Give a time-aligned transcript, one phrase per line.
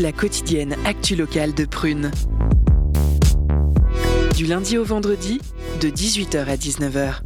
[0.00, 2.10] La quotidienne actu locale de Prune.
[4.34, 5.40] Du lundi au vendredi,
[5.80, 7.20] de 18h à 19h.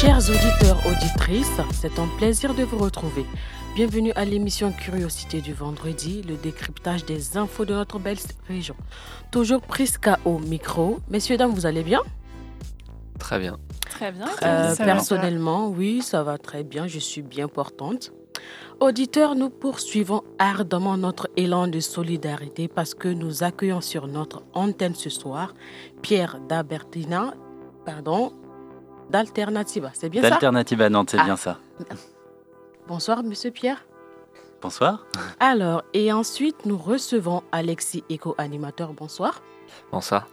[0.00, 3.26] Chers auditeurs, auditrices, c'est un plaisir de vous retrouver.
[3.74, 8.16] Bienvenue à l'émission Curiosité du vendredi, le décryptage des infos de notre belle
[8.48, 8.74] région.
[9.30, 11.00] Toujours Prisca au micro.
[11.10, 12.00] Messieurs, dames, vous allez bien?
[13.18, 13.58] Très bien.
[13.90, 14.26] Très bien.
[14.42, 16.86] Euh, personnellement, oui, ça va très bien.
[16.86, 18.12] Je suis bien portante.
[18.80, 24.94] Auditeurs, nous poursuivons ardemment notre élan de solidarité parce que nous accueillons sur notre antenne
[24.94, 25.54] ce soir
[26.00, 27.34] Pierre Dabertina,
[27.84, 28.32] pardon,
[29.10, 29.90] d'Alternativa.
[29.94, 30.30] C'est bien ça?
[30.30, 31.24] D'Alternativa Nantes, c'est Ah.
[31.24, 31.58] bien ça.
[32.86, 33.84] Bonsoir, monsieur Pierre.
[34.62, 35.06] Bonsoir.
[35.40, 38.92] Alors, et ensuite, nous recevons Alexis, éco-animateur.
[38.92, 39.42] Bonsoir.
[39.92, 40.26] Bonsoir.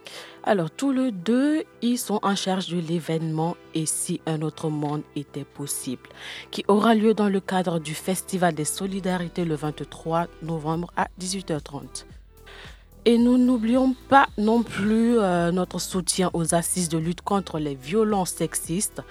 [0.48, 5.02] Alors, tous les deux, ils sont en charge de l'événement Et si un autre monde
[5.16, 6.08] était possible,
[6.52, 12.06] qui aura lieu dans le cadre du Festival des Solidarités le 23 novembre à 18h30.
[13.06, 17.74] Et nous n'oublions pas non plus euh, notre soutien aux assises de lutte contre les
[17.74, 19.02] violences sexistes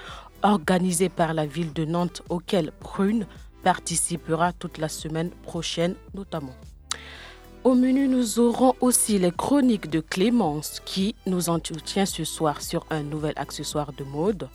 [0.42, 3.26] organisées par la ville de Nantes, auxquelles Prune
[3.64, 6.54] participera toute la semaine prochaine notamment.
[7.64, 12.84] Au menu, nous aurons aussi les chroniques de Clémence qui nous entretient ce soir sur
[12.90, 14.50] un nouvel accessoire de mode,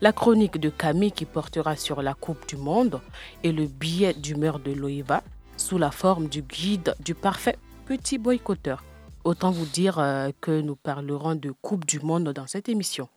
[0.00, 3.02] la chronique de Camille qui portera sur la Coupe du Monde
[3.42, 5.22] et le billet d'humeur de Loïva
[5.58, 8.82] sous la forme du guide du parfait petit boycotteur.
[9.24, 13.10] Autant vous dire euh, que nous parlerons de Coupe du Monde dans cette émission.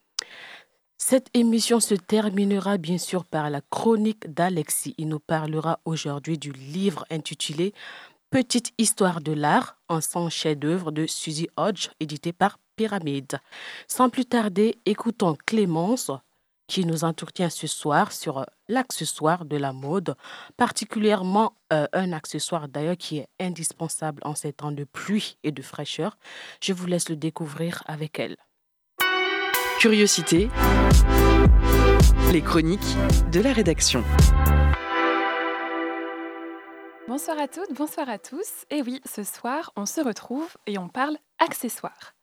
[0.98, 4.94] Cette émission se terminera bien sûr par la chronique d'Alexis.
[4.98, 7.74] Il nous parlera aujourd'hui du livre intitulé
[8.30, 13.40] Petite histoire de l'art, un sans chef-d'œuvre de Suzy Hodge, édité par Pyramide.
[13.88, 16.12] Sans plus tarder, écoutons Clémence
[16.68, 20.16] qui nous entretient ce soir sur euh, l'accessoire de la mode,
[20.58, 25.62] particulièrement euh, un accessoire d'ailleurs qui est indispensable en ces temps de pluie et de
[25.62, 26.18] fraîcheur.
[26.62, 28.36] Je vous laisse le découvrir avec elle.
[29.80, 30.50] Curiosité,
[32.34, 32.98] les chroniques
[33.32, 34.04] de la rédaction.
[37.08, 38.66] Bonsoir à toutes, bonsoir à tous.
[38.70, 42.16] Et oui, ce soir, on se retrouve et on parle accessoires.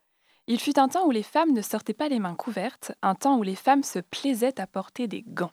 [0.46, 3.38] Il fut un temps où les femmes ne sortaient pas les mains couvertes, un temps
[3.38, 5.52] où les femmes se plaisaient à porter des gants.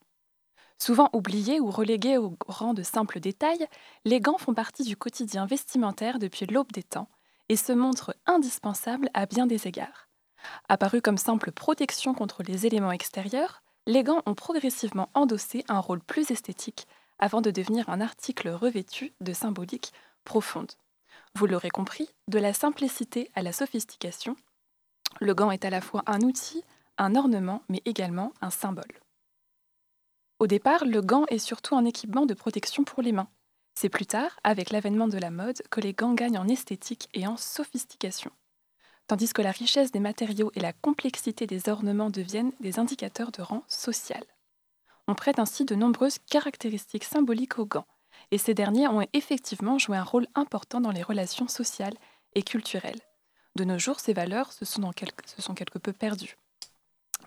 [0.78, 3.68] Souvent oubliés ou relégués au rang de simples détails,
[4.04, 7.08] les gants font partie du quotidien vestimentaire depuis l'aube des temps
[7.48, 10.10] et se montrent indispensables à bien des égards.
[10.68, 16.02] Apparus comme simple protection contre les éléments extérieurs, les gants ont progressivement endossé un rôle
[16.02, 16.86] plus esthétique
[17.22, 19.94] avant de devenir un article revêtu de symbolique
[20.26, 20.72] profonde.
[21.36, 24.36] Vous l'aurez compris, de la simplicité à la sophistication,
[25.20, 26.64] le gant est à la fois un outil,
[26.98, 29.00] un ornement, mais également un symbole.
[30.40, 33.28] Au départ, le gant est surtout un équipement de protection pour les mains.
[33.76, 37.28] C'est plus tard, avec l'avènement de la mode, que les gants gagnent en esthétique et
[37.28, 38.32] en sophistication.
[39.08, 43.42] Tandis que la richesse des matériaux et la complexité des ornements deviennent des indicateurs de
[43.42, 44.24] rang social.
[45.08, 47.88] On prête ainsi de nombreuses caractéristiques symboliques aux gants,
[48.32, 51.98] et ces derniers ont effectivement joué un rôle important dans les relations sociales
[52.36, 53.02] et culturelles.
[53.56, 56.38] De nos jours, ces valeurs se sont, quelque, peu perdues,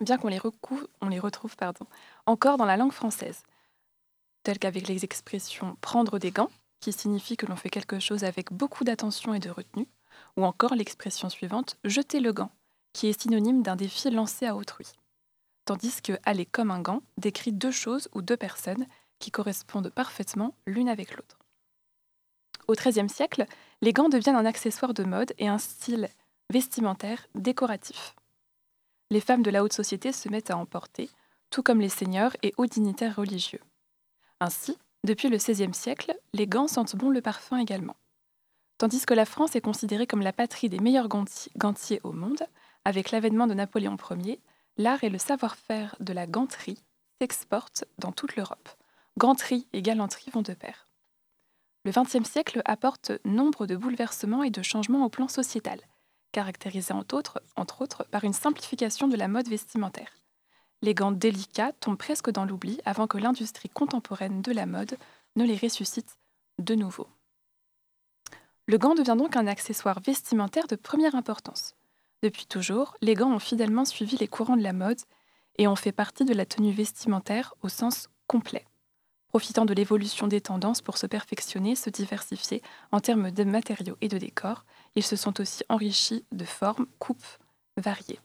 [0.01, 1.57] bien qu'on les, retrouve
[2.27, 3.43] encore dans la langue française,
[4.43, 8.53] telles qu'avec les expressions prendre des gants, qui signifie que l'on fait quelque chose avec
[8.53, 9.89] beaucoup d'attention et de retenue,
[10.37, 12.51] ou encore l'expression suivante jeter le gant,
[12.93, 14.87] qui est synonyme d'un défi lancé à autrui
[15.65, 18.87] tandis que aller comme un gant décrit deux choses ou deux personnes
[19.19, 21.39] qui correspondent parfaitement l'une avec l'autre.
[22.67, 23.47] Au XIIIe siècle,
[23.83, 26.09] les gants deviennent un accessoire de mode et un style
[26.51, 28.15] vestimentaire décoratif.
[29.11, 31.11] Les femmes de la haute société se mettent à en porter,
[31.51, 33.61] tout comme les seigneurs et hauts dignitaires religieux.
[34.41, 37.97] Ainsi, depuis le XVIe siècle, les gants sentent bon le parfum également.
[38.79, 42.43] Tandis que la France est considérée comme la patrie des meilleurs ganti- gantiers au monde,
[42.85, 44.41] avec l'avènement de Napoléon Ier,
[44.77, 46.83] l'art et le savoir-faire de la ganterie
[47.21, 48.69] s'exportent dans toute l'Europe.
[49.19, 50.89] Ganterie et galanterie vont de pair.
[51.85, 55.81] Le XXe siècle apporte nombre de bouleversements et de changements au plan sociétal,
[56.33, 60.17] caractérisés entre autres, entre autres par une simplification de la mode vestimentaire.
[60.83, 64.97] Les gants délicats tombent presque dans l'oubli avant que l'industrie contemporaine de la mode
[65.37, 66.19] ne les ressuscite
[66.59, 67.09] de nouveau.
[68.67, 71.75] Le gant devient donc un accessoire vestimentaire de première importance.
[72.25, 74.99] Depuis toujours, les gants ont fidèlement suivi les courants de la mode
[75.59, 78.65] et ont fait partie de la tenue vestimentaire au sens complet.
[79.29, 82.63] Profitant de l'évolution des tendances pour se perfectionner, se diversifier
[82.93, 87.27] en termes de matériaux et de décors, ils se sont aussi enrichis de formes, coupes
[87.77, 88.21] variées.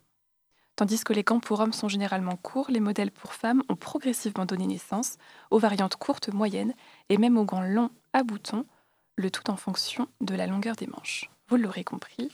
[0.78, 4.46] Tandis que les gants pour hommes sont généralement courts, les modèles pour femmes ont progressivement
[4.46, 5.18] donné naissance
[5.52, 6.74] aux variantes courtes, moyennes
[7.10, 8.66] et même aux gants longs à boutons,
[9.18, 11.30] le tout en fonction de la longueur des manches.
[11.50, 12.32] Vous l'aurez compris,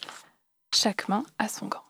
[0.75, 1.83] chaque main a son gant.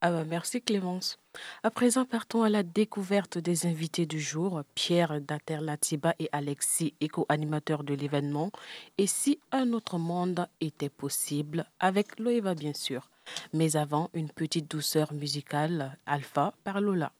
[0.00, 1.18] Ah bah merci Clémence.
[1.62, 7.84] À présent, partons à la découverte des invités du jour, Pierre Daterlatiba et Alexis, éco-animateurs
[7.84, 8.50] de l'événement.
[8.96, 13.10] Et si un autre monde était possible, avec Loeva bien sûr.
[13.52, 17.12] Mais avant, une petite douceur musicale, Alpha par Lola.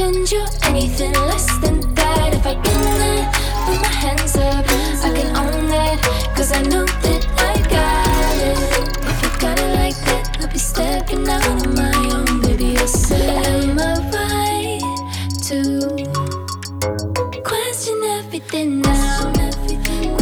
[0.00, 2.34] Pretend you're anything less than that.
[2.34, 2.80] If I've been
[3.66, 4.64] put my hands up.
[5.04, 5.98] I can own that,
[6.36, 8.58] cause I know that I got it.
[9.10, 12.78] If you got it like that, I'll be stepping out on my own, baby.
[12.78, 14.80] I said, Am I right
[15.48, 15.58] to
[17.42, 19.20] question everything now?
[19.20, 20.20] Question everything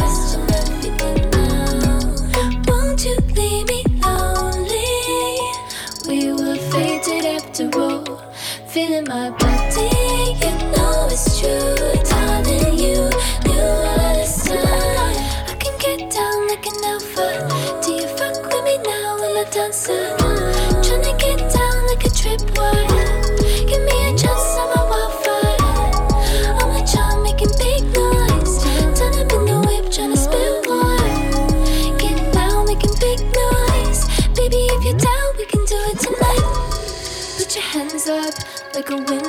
[38.91, 39.28] a winner,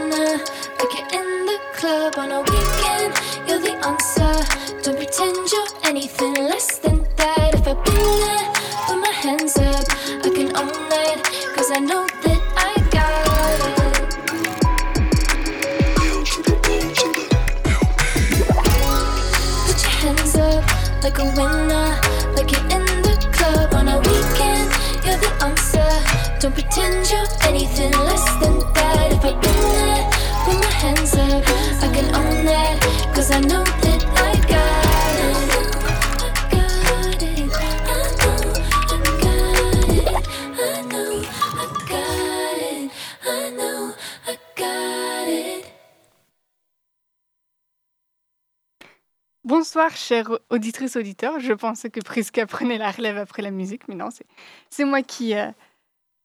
[50.10, 51.38] Bonsoir, chères auditrices, auditeurs.
[51.38, 55.34] Je pensais que Priska prenait la relève après la musique, mais non, c'est- moi qui,
[55.34, 55.46] euh,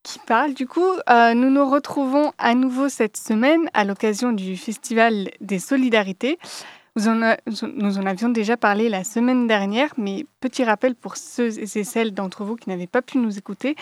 [0.04, 0.54] qui parle.
[0.54, 5.60] Du coup, euh, nous nous retrouvons à nouveau cette semaine à l'occasion du Festival des
[5.60, 6.40] Solidarités.
[6.96, 7.36] Nous en,
[7.76, 12.14] nous en avions déjà parlé la semaine dernière, mais petit rappel pour ceux et celles
[12.14, 13.76] d'entre vous qui n'avaient pas pu nous écouter.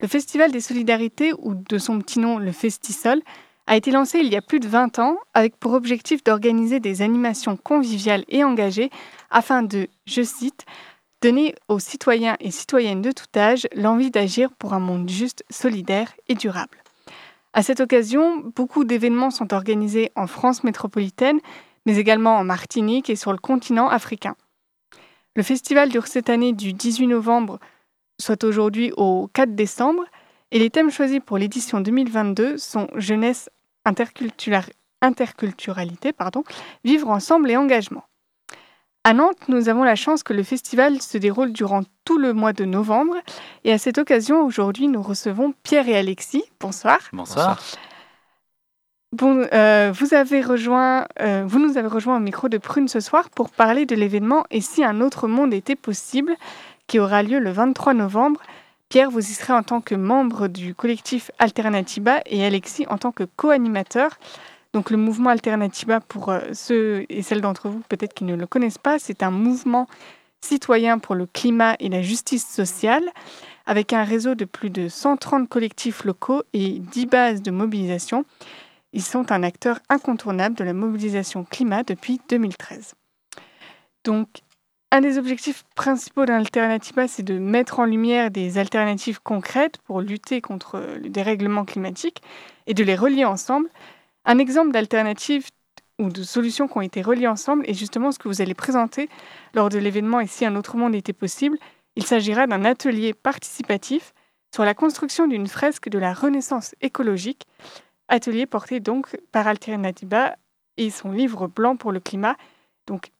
[0.00, 3.22] Le Festival des Solidarités, ou de son petit nom, le Festisol,
[3.66, 7.02] a été lancé il y a plus de 20 ans avec pour objectif d'organiser des
[7.02, 8.90] animations conviviales et engagées
[9.30, 10.64] afin de, je cite,
[11.22, 16.12] donner aux citoyens et citoyennes de tout âge l'envie d'agir pour un monde juste, solidaire
[16.28, 16.78] et durable.
[17.52, 21.40] À cette occasion, beaucoup d'événements sont organisés en France métropolitaine,
[21.86, 24.36] mais également en Martinique et sur le continent africain.
[25.34, 27.58] Le festival dure cette année du 18 novembre,
[28.20, 30.04] soit aujourd'hui au 4 décembre,
[30.52, 33.48] et les thèmes choisis pour l'édition 2022 sont jeunesse,
[33.86, 36.44] interculturalité, pardon,
[36.84, 38.04] vivre ensemble et engagement.
[39.04, 42.52] À Nantes, nous avons la chance que le festival se déroule durant tout le mois
[42.52, 43.14] de novembre.
[43.62, 46.42] Et à cette occasion, aujourd'hui, nous recevons Pierre et Alexis.
[46.58, 46.98] Bonsoir.
[47.12, 47.62] Bonsoir.
[49.12, 52.98] Bon, euh, vous, avez rejoint, euh, vous nous avez rejoint au micro de Prune ce
[52.98, 56.34] soir pour parler de l'événement Et si un autre monde était possible,
[56.88, 58.42] qui aura lieu le 23 novembre,
[58.88, 63.10] Pierre, vous y serez en tant que membre du collectif Alternatiba et Alexis en tant
[63.10, 64.18] que co-animateur.
[64.72, 68.46] Donc le mouvement Alternatiba, pour euh, ceux et celles d'entre vous peut-être qui ne le
[68.46, 69.88] connaissent pas, c'est un mouvement
[70.40, 73.04] citoyen pour le climat et la justice sociale,
[73.64, 78.24] avec un réseau de plus de 130 collectifs locaux et 10 bases de mobilisation.
[78.92, 82.94] Ils sont un acteur incontournable de la mobilisation climat depuis 2013.
[84.04, 84.28] Donc,
[84.96, 90.40] un des objectifs principaux d'Alternativa, c'est de mettre en lumière des alternatives concrètes pour lutter
[90.40, 92.22] contre le dérèglement climatique
[92.66, 93.68] et de les relier ensemble.
[94.24, 95.48] Un exemple d'alternative
[95.98, 99.10] ou de solutions qui ont été reliées ensemble est justement ce que vous allez présenter
[99.52, 101.58] lors de l'événement Ici un autre monde était possible.
[101.96, 104.14] Il s'agira d'un atelier participatif
[104.54, 107.42] sur la construction d'une fresque de la renaissance écologique,
[108.08, 110.36] atelier porté donc par Alternativa
[110.78, 112.36] et son livre blanc pour le climat.
[112.86, 113.10] Donc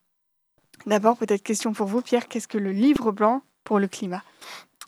[0.87, 4.23] d'abord peut-être question pour vous Pierre, qu'est-ce que le livre blanc pour le climat?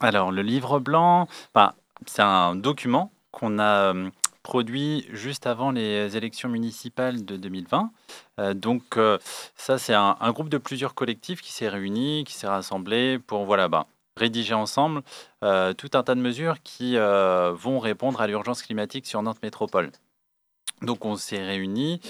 [0.01, 1.75] Alors le livre blanc, bah,
[2.07, 4.11] c'est un document qu'on a euh,
[4.43, 7.91] produit juste avant les élections municipales de 2020.
[8.39, 9.19] Euh, donc euh,
[9.57, 13.69] ça, c'est un, groupe de plusieurs collectifs qui s'est réuni, qui s'est rassemblé pour voilà,
[13.69, 15.03] bah, rédiger ensemble
[15.41, 19.93] tout un tas de mesures qui vont répondre à l'urgence climatique sur notre métropole.
[20.83, 22.01] Donc on s'est réunis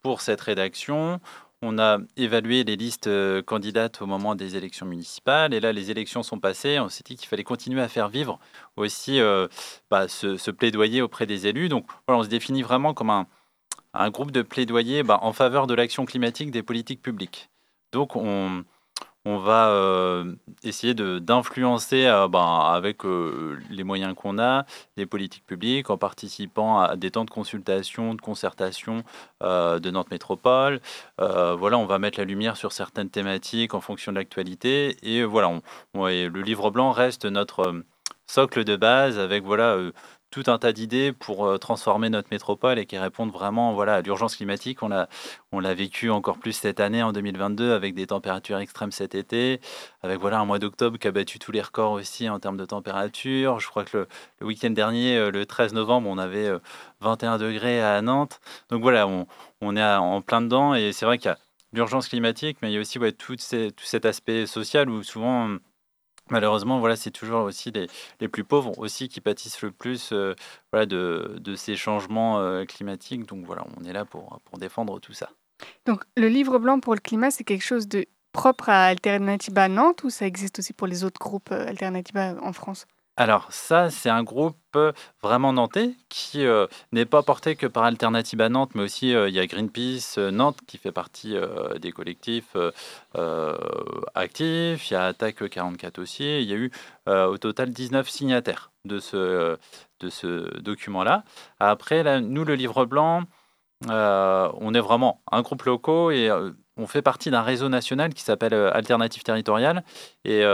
[0.00, 1.20] pour cette rédaction.
[1.62, 5.52] On a évalué les listes euh, candidates au moment des élections municipales.
[5.52, 6.80] Et là, les élections sont passées.
[6.80, 8.38] On s'est dit qu'il fallait continuer à faire vivre
[8.76, 9.46] aussi euh,
[9.90, 11.68] bah, ce, plaidoyer auprès des élus.
[11.68, 16.06] Donc, on se définit vraiment comme un, groupe de plaidoyer bah, en faveur de l'action
[16.06, 17.50] climatique des politiques publiques.
[17.92, 18.64] Donc, on,
[19.26, 24.64] on va euh, essayer d'influencer euh, ben, avec euh, les moyens qu'on a,
[24.96, 29.02] les politiques publiques, en participant à des temps de consultation, de concertation
[29.40, 30.80] de notre métropole.
[31.18, 34.96] voilà, on va mettre la lumière sur certaines thématiques en fonction de l'actualité.
[35.02, 35.60] Et voilà,
[35.94, 37.82] le livre blanc reste notre
[38.26, 39.76] socle de base avec voilà
[40.30, 44.00] tout un tas d'idées pour euh, transformer notre métropole et qui répondent vraiment voilà, à
[44.00, 44.82] l'urgence climatique.
[44.82, 45.08] On l'a,
[45.52, 49.60] on l'a vécu encore plus cette année, en 2022, avec des températures extrêmes cet été,
[50.02, 52.64] avec voilà, un mois d'octobre qui a battu tous les records aussi en termes de
[52.64, 53.58] température.
[53.58, 54.06] Je crois que
[54.40, 56.50] le, week-end dernier, euh, le 13 novembre, on avait
[57.00, 58.40] 21 euh, degrés à Nantes.
[58.70, 61.38] Donc voilà, on, est en plein dedans et c'est vrai qu'il y a
[61.72, 65.56] l'urgence climatique, mais il y a aussi tout, tout cet aspect social où souvent
[66.30, 67.88] Malheureusement, voilà, c'est toujours aussi les,
[68.20, 70.34] les, plus pauvres aussi qui pâtissent le plus euh,
[70.72, 73.26] de, de, ces changements euh, climatiques.
[73.26, 75.30] Donc voilà, on est là pour, pour défendre tout ça.
[75.86, 80.04] Donc le livre blanc pour le climat, c'est quelque chose de propre à Alternativa Nantes
[80.04, 82.86] ou ça existe aussi pour les autres groupes euh, Alternativa en France?
[83.16, 87.84] Alors ça, c'est un groupe euh, vraiment nantais qui euh, n'est pas porté que par
[87.84, 91.36] Alternative à Nantes, mais aussi euh, il y a Greenpeace Nantes qui fait partie
[91.80, 92.56] des collectifs
[94.14, 96.70] actifs, il y a Attaque 44 aussi, il y a eu
[97.06, 99.58] au total 19 signataires de ce,
[100.60, 101.24] document-là.
[101.58, 103.24] Après, nous, le livre blanc,
[103.86, 106.30] on est vraiment un groupe local et
[106.80, 109.84] on fait partie d'un réseau national qui s'appelle Alternative Territoriale.
[110.24, 110.44] Et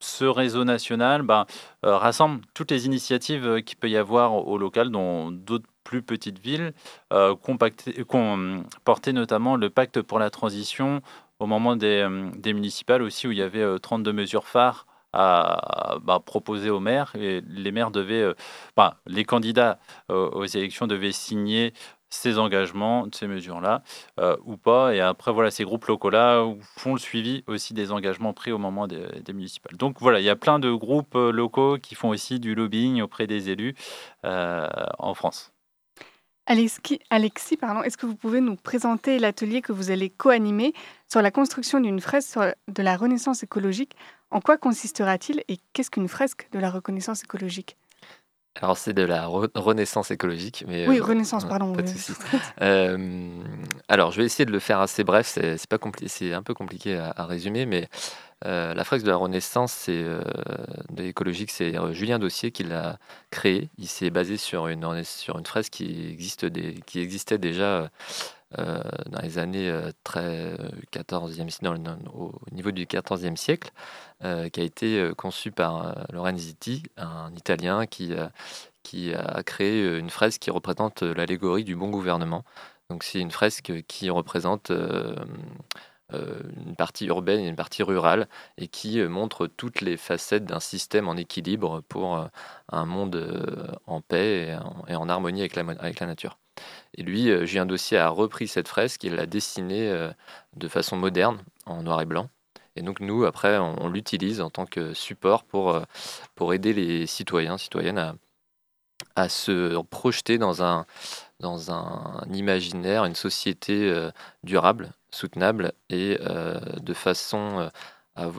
[0.00, 1.46] ce réseau national ben,
[1.84, 6.02] euh, rassemble toutes les initiatives euh, qu'il peut y avoir au, local dans d'autres plus
[6.02, 6.72] petites villes,
[7.12, 7.34] euh,
[8.84, 11.00] porté notamment le pacte pour la transition
[11.38, 12.06] au moment des,
[12.46, 17.12] municipales aussi, où il y avait 32 mesures phares à, bah, proposer aux maires.
[17.14, 18.34] Et les maires devaient,
[18.76, 19.78] ben, les candidats
[20.08, 21.72] aux élections devaient signer
[22.10, 23.82] ces engagements, ces mesures-là,
[24.18, 24.94] euh, ou pas.
[24.94, 26.44] Et après, voilà, ces groupes locaux-là
[26.76, 29.76] font le suivi aussi des engagements pris au moment des, municipales.
[29.76, 33.02] Donc voilà, il y a plein de groupes euh, locaux qui font aussi du lobbying
[33.02, 33.74] auprès des élus
[34.24, 34.66] euh,
[34.98, 35.52] en France.
[36.46, 40.72] Alexis, Alexis pardon, est-ce que vous pouvez nous présenter l'atelier que vous allez co-animer
[41.06, 42.38] sur la construction d'une fresque
[42.68, 43.96] de la renaissance écologique?
[44.30, 47.76] En quoi consistera-t-il et qu'est-ce qu'une fresque de la reconnaissance écologique?
[48.60, 50.64] Alors, c'est de la renaissance écologique.
[50.66, 51.76] Mais, oui, euh, renaissance, pardon.
[52.60, 53.28] Euh,
[53.88, 55.26] alors, je vais essayer de le faire assez bref.
[55.28, 57.88] C'est, pas c'est un peu compliqué à, résumer, mais
[58.46, 62.98] euh, la fresque de la renaissance c'est, de l'écologique, c'est Julien Dossier qui l'a
[63.30, 63.68] créé.
[63.78, 67.90] Il s'est basé sur une, sur une fresque qui, existe des, qui existait déjà
[68.56, 70.56] euh, dans les années euh, très
[70.90, 73.70] 14e, euh, au niveau du 14e siècle,
[74.20, 81.02] qui a été conçu par Lorenzetti, un Italien qui, a créé une fresque qui représente
[81.02, 82.44] l'allégorie du bon gouvernement.
[82.90, 84.72] Donc c'est une fresque qui représente
[86.10, 91.08] une partie urbaine et une partie rurale et qui montre toutes les facettes d'un système
[91.08, 92.28] en équilibre pour
[92.72, 94.56] un monde en paix
[94.88, 96.38] et en, harmonie avec la nature.
[96.94, 100.10] Et lui, euh, Julien Dossier a repris cette fresque, il l'a dessinée euh,
[100.56, 102.30] de façon moderne, en noir et blanc.
[102.76, 105.82] Et donc nous, après, on, l'utilise en tant que support pour, euh,
[106.34, 108.14] pour aider les citoyens, citoyennes à,
[109.16, 110.86] à se projeter dans un,
[111.40, 113.92] dans un imaginaire, une société
[114.44, 116.18] durable, soutenable et
[116.80, 117.70] de façon...
[118.16, 118.30] à-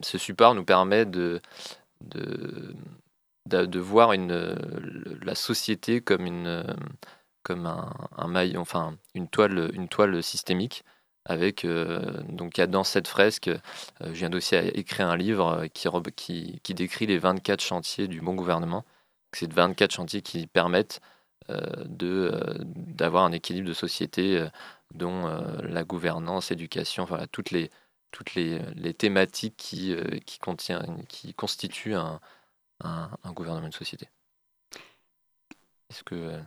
[0.00, 1.40] ce support nous permet de,
[2.00, 2.74] de,
[3.46, 4.56] de, de voir une,
[5.22, 6.64] la société comme, une,
[7.42, 10.84] comme un, un maillon, enfin une toile, une toile systémique.
[11.24, 15.88] Avec, euh, donc, dans cette fresque, euh, Julien Dossier a écrit un livre euh, qui,
[16.16, 18.84] qui, qui décrit les 24 chantiers du bon gouvernement.
[19.32, 21.00] C'est 24 chantiers qui permettent
[21.48, 24.46] d'avoir un équilibre de société
[24.94, 25.26] dont
[25.62, 27.70] la gouvernance, l'éducation, voilà, toutes les,
[28.10, 29.94] toutes les, les thématiques qui,
[30.24, 32.20] qui, contient, qui constituent un,
[32.84, 34.08] un, gouvernement de société.
[35.90, 36.40] Est-ce que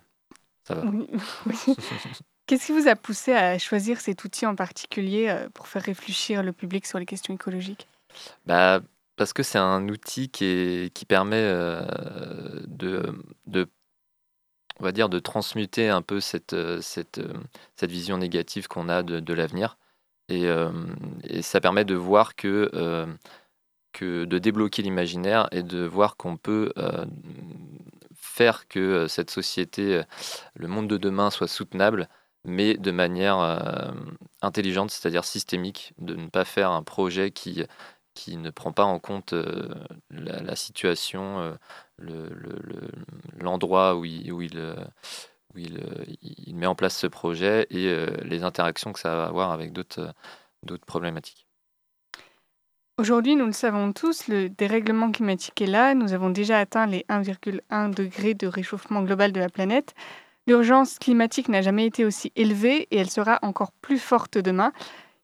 [0.68, 1.08] ça va Oui.
[1.46, 1.76] oui.
[2.48, 6.44] Qu'est-ce qui vous a poussé à choisir cet outil en particulier euh, pour faire réfléchir
[6.44, 7.88] le public sur les questions écologiques?
[8.46, 8.82] Bah,
[9.16, 11.82] parce que c'est un outil qui, est, qui permet euh,
[12.68, 13.68] de, de,
[14.80, 17.22] on va dire, de transmuter un peu cette, euh, cette,
[17.76, 19.78] cette vision négative qu'on a de, de l'avenir.
[20.30, 20.72] Et, euh,
[21.24, 23.06] et ça permet de voir que, euh,
[23.94, 26.74] que de débloquer l'imaginaire et de voir qu'on peut
[28.36, 30.04] faire que euh, cette société, euh,
[30.56, 32.10] le monde de demain soit soutenable,
[32.46, 33.92] mais de manière euh,
[34.42, 37.64] intelligente, c'est-à-dire systémique, de ne pas faire un projet qui
[38.16, 39.34] qui ne prend pas en compte
[40.10, 41.58] la, situation,
[41.98, 42.92] le- le- le-
[43.40, 44.58] l'endroit où, il, où, il,
[45.54, 45.80] où il,
[46.22, 50.14] il met en place ce projet et les interactions que ça va avoir avec d'autres
[50.64, 51.48] d'autres problématiques.
[52.98, 55.94] Aujourd'hui, nous le savons tous, le dérèglement climatique est là.
[55.94, 59.94] Nous avons déjà atteint les 1,1 degré de réchauffement global de la planète.
[60.48, 64.72] L'urgence climatique n'a jamais été aussi élevée et elle sera encore plus forte demain.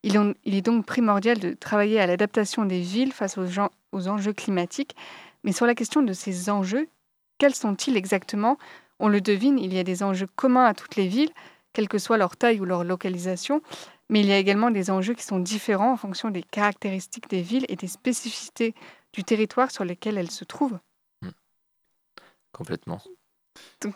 [0.04, 4.98] Il, est donc primordial de travailler à l'adaptation des villes face aux enjeux climatiques.
[5.46, 6.90] Mais sur la question de ces enjeux,
[7.38, 8.58] quels sont-ils exactement?
[9.00, 11.32] On le devine, il y a des enjeux communs à toutes les villes,
[11.72, 13.62] quelle que soit leur taille ou leur localisation.
[14.12, 17.42] Mais il y a également des enjeux qui sont différents en fonction des caractéristiques des
[17.42, 18.76] villes et des spécificités
[19.14, 20.80] du territoire sur lesquels elles se trouvent.
[22.52, 23.02] Complètement.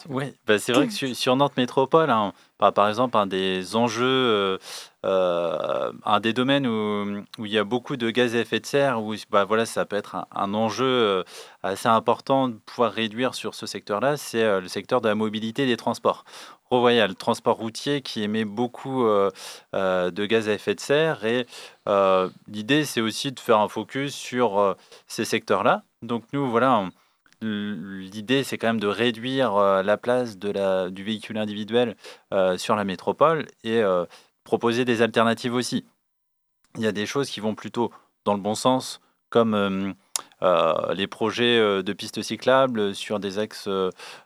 [0.09, 3.75] Oui, bah, c'est vrai que sur, sur Nantes Métropole, hein, par, par exemple, un des
[3.75, 4.57] enjeux, euh,
[5.05, 8.65] euh, un des domaines où, où il y a beaucoup de gaz à effet de
[8.65, 11.23] serre, où bah, voilà, ça peut être un, un enjeu euh,
[11.63, 15.63] assez important de pouvoir réduire sur ce secteur-là, c'est euh, le secteur de la mobilité
[15.63, 16.25] et des transports.
[16.71, 19.29] Revoyez, le transport routier qui émet beaucoup euh,
[19.73, 21.45] de gaz à effet de serre et
[22.47, 25.83] l'idée, c'est aussi de faire un focus sur ces secteurs-là.
[26.01, 26.89] Donc nous, voilà, on-
[27.41, 31.95] L'idée, c'est quand même de réduire euh, la place de la, du véhicule individuel
[32.33, 34.05] euh, sur la métropole et euh,
[34.43, 35.85] proposer des alternatives aussi.
[36.77, 37.91] Il y a des choses qui vont plutôt
[38.25, 39.95] dans le bon sens, comme
[40.41, 43.69] les projets de pistes cyclables sur des axes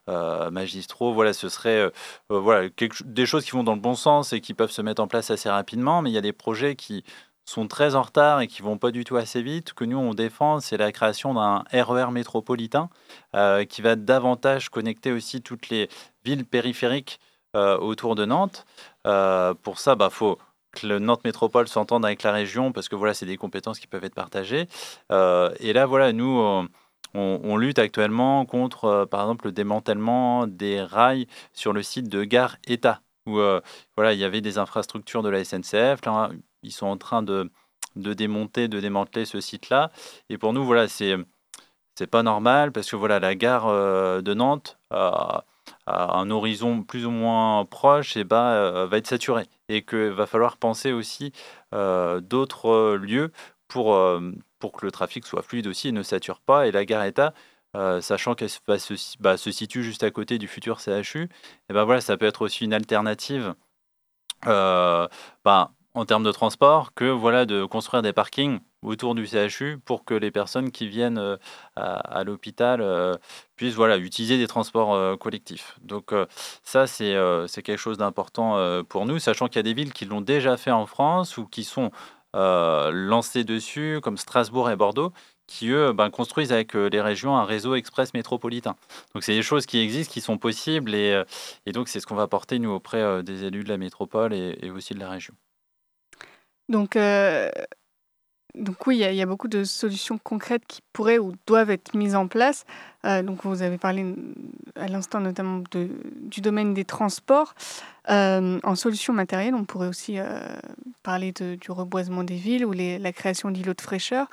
[0.07, 1.13] magistraux.
[1.13, 1.91] Voilà, ce serait
[2.29, 2.69] voilà,
[3.05, 5.31] des choses qui vont dans le bon sens et qui peuvent se mettre en place
[5.31, 7.03] assez rapidement, mais il y a des projets qui
[7.49, 10.13] sont très en retard et qui vont pas du tout assez vite, que nous on
[10.13, 12.89] défend, c'est la création d'un RER métropolitain
[13.35, 15.89] euh, qui va davantage connecter aussi toutes les
[16.23, 17.19] villes périphériques
[17.55, 18.65] euh, autour de Nantes.
[19.07, 20.37] Euh, pour ça, bah, faut
[20.71, 23.87] que le Nantes Métropole s'entende avec la région parce que voilà, c'est des compétences qui
[23.87, 24.67] peuvent être partagées.
[25.09, 26.67] Et là, voilà, nous,
[27.15, 32.57] on, lutte actuellement contre, par exemple, le démantèlement des rails sur le site de Gare
[32.67, 33.39] État, où
[33.97, 36.01] voilà, il y avait des infrastructures de la SNCF.
[36.63, 37.51] Ils sont en train de,
[37.95, 39.91] de démonter, de démanteler ce site-là.
[40.29, 41.15] Et pour nous, voilà, c'est
[41.99, 45.43] c'est pas normal parce que voilà, la gare euh, de Nantes a
[45.85, 50.55] un horizon plus ou moins proche bah, euh, va être saturé et qu'il va falloir
[50.55, 51.33] penser aussi
[51.75, 53.33] euh, d'autres lieux
[53.67, 53.99] pour,
[54.59, 56.67] pour que le trafic soit fluide aussi et ne sature pas.
[56.67, 57.33] Et la gare État,
[57.99, 58.59] sachant qu'elle se,
[59.19, 61.27] bah, se situe juste à côté du futur CHU,
[61.67, 63.55] ben voilà, ça peut être aussi une alternative
[64.45, 65.09] bah,
[65.99, 70.13] en termes de transport que voilà, de construire des parkings autour du CHU pour que
[70.13, 71.35] les personnes qui viennent euh,
[71.75, 73.15] à, l'hôpital euh,
[73.57, 75.77] puissent voilà, utiliser des transports euh, collectifs.
[75.81, 76.13] Donc
[76.63, 77.13] ça, c'est
[77.63, 80.71] quelque chose d'important pour nous, sachant qu'il y a des villes qui l'ont déjà fait
[80.71, 81.91] en France ou qui sont
[82.35, 85.11] euh, lancées dessus, comme Strasbourg et Bordeaux,
[85.47, 88.75] qui, eux, ben, construisent avec les régions un réseau express métropolitain.
[89.13, 91.21] Donc c'est des choses qui existent, qui sont possibles, et,
[91.65, 94.71] et donc c'est ce qu'on va porter, nous, auprès des élus de la métropole et
[94.71, 95.33] aussi de la région.
[96.69, 97.49] Donc, euh,
[98.55, 101.33] donc oui, il y, a- il y a beaucoup de solutions concrètes qui pourraient ou
[101.47, 102.65] doivent être mises en place.
[103.05, 104.05] Euh, donc vous avez parlé
[104.75, 105.89] à l'instant notamment de-
[106.21, 107.53] du domaine des transports.
[108.09, 110.17] Euh, en solutions matérielles, on pourrait aussi
[111.03, 114.27] parler de- du reboisement des villes ou les- la création d'îlots de fraîcheur.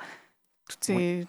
[0.69, 1.25] Toutes ces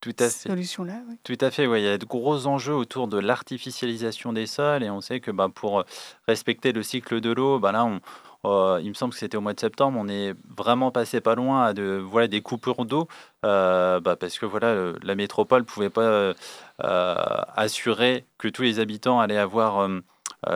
[0.00, 0.48] Tout à fait.
[0.48, 1.00] solutions-là.
[1.08, 1.16] oui.
[1.22, 1.80] Tout à fait, ouais.
[1.80, 5.30] il y a de gros enjeux autour de l'artificialisation des sols et on sait que
[5.30, 5.84] bah, pour
[6.26, 8.00] respecter le cycle de l'eau, bah, là, on,
[8.44, 11.34] euh, il me semble que c'était au mois de septembre, on est vraiment passé pas
[11.34, 13.08] loin à de, voilà, des coupures d'eau
[13.44, 16.34] euh, bah, parce que voilà, la métropole ne pouvait pas euh,
[16.78, 19.88] assurer que tous les habitants allaient avoir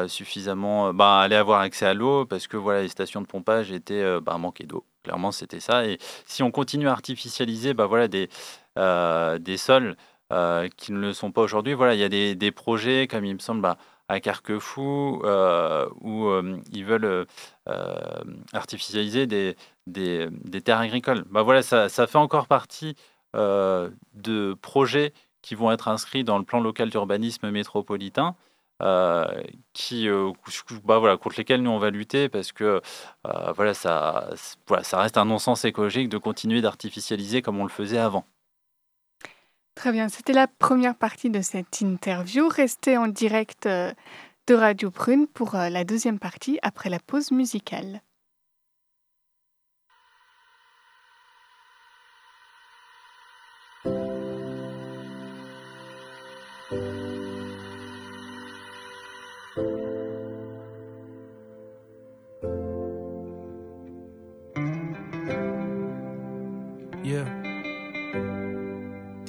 [0.07, 4.21] suffisamment, bah, allaient avoir accès à l'eau parce que voilà, les stations de pompage étaient
[4.21, 4.85] bah, manquées d'eau.
[5.03, 5.87] Clairement, c'était ça.
[5.87, 8.29] Et si on continue à artificialiser bah, voilà, des,
[8.77, 9.97] des sols
[10.77, 11.73] qui ne le sont pas aujourd'hui.
[11.73, 15.89] Voilà, il y a des, des projets, comme il me semble, bah, à Carquefou, euh,
[16.01, 17.27] où euh, ils veulent
[17.69, 21.25] euh, artificialiser des, des, terres agricoles.
[21.31, 22.97] Bah, voilà, ça, fait encore partie
[23.35, 28.35] de projets qui vont être inscrits dans le plan local d'urbanisme métropolitain.
[29.75, 30.09] qui,
[30.85, 32.81] bah, voilà, contre lesquels nous on va lutter parce que
[33.55, 34.31] voilà, ça,
[34.67, 38.25] voilà, ça reste un non-sens écologique de continuer d'artificialiser comme on le faisait avant.
[39.79, 42.49] Très bien, c'était la première partie de cette interview.
[42.49, 43.93] Restez en direct euh,
[44.49, 48.03] de Radio Prune pour euh, la deuxième partie après la pause musicale.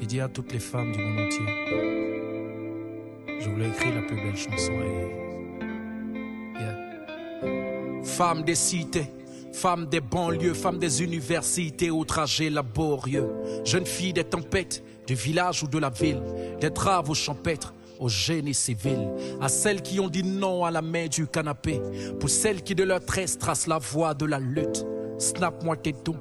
[0.10, 1.46] Dédié à toutes les femmes du monde entier.
[3.40, 5.20] Je voulais écrire la plus belle chanson et.
[8.44, 9.06] Des cités,
[9.54, 13.30] femmes des banlieues, femmes des universités au trajet laborieux.
[13.64, 16.22] Jeunes filles des tempêtes, du village ou de la ville,
[16.60, 21.06] des travaux champêtres au génie civil, à celles qui ont dit non à la main
[21.08, 21.80] du canapé,
[22.20, 24.86] pour celles qui de leur tresse tracent la voie de la lutte.
[25.20, 26.20] Snap-moi tes dons,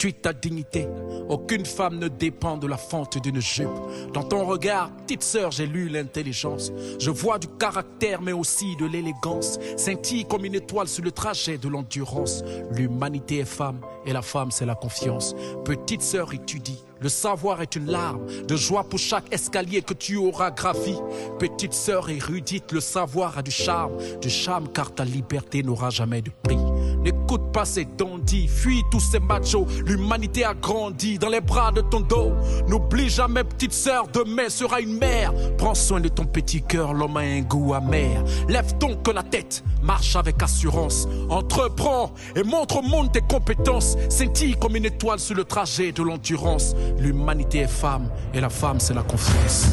[0.00, 0.88] tue ta dignité.
[1.28, 3.68] Aucune femme ne dépend de la fente d'une jupe.
[4.14, 6.72] Dans ton regard, petite sœur, j'ai lu l'intelligence.
[6.98, 9.58] Je vois du caractère, mais aussi de l'élégance.
[9.76, 12.42] Scintille comme une étoile sur le trajet de l'endurance.
[12.70, 15.36] L'humanité est femme, et la femme, c'est la confiance.
[15.66, 16.82] Petite sœur, étudie.
[17.00, 20.94] Le savoir est une larme de joie pour chaque escalier que tu auras gravi.
[21.38, 26.20] Petite sœur érudite, le savoir a du charme, du charme car ta liberté n'aura jamais
[26.22, 26.58] de prix.
[27.02, 29.66] N'écoute pas ces dandys, fuis tous ces machos.
[29.86, 32.32] L'humanité a grandi dans les bras de ton dos.
[32.68, 35.32] N'oublie jamais, petite sœur, demain sera une mère.
[35.56, 38.22] Prends soin de ton petit cœur, l'homme a un goût amer.
[38.48, 41.08] Lève donc la tête, marche avec assurance.
[41.28, 43.96] Entreprends et montre au monde tes compétences.
[44.08, 46.74] Scintille comme une étoile sur le trajet de l'endurance.
[46.98, 49.68] L'humanité est femme et la femme c'est la confiance.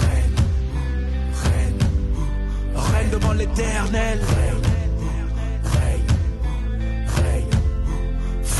[0.00, 0.36] Reine,
[1.42, 1.78] reine,
[2.74, 4.20] reine devant l'éternel.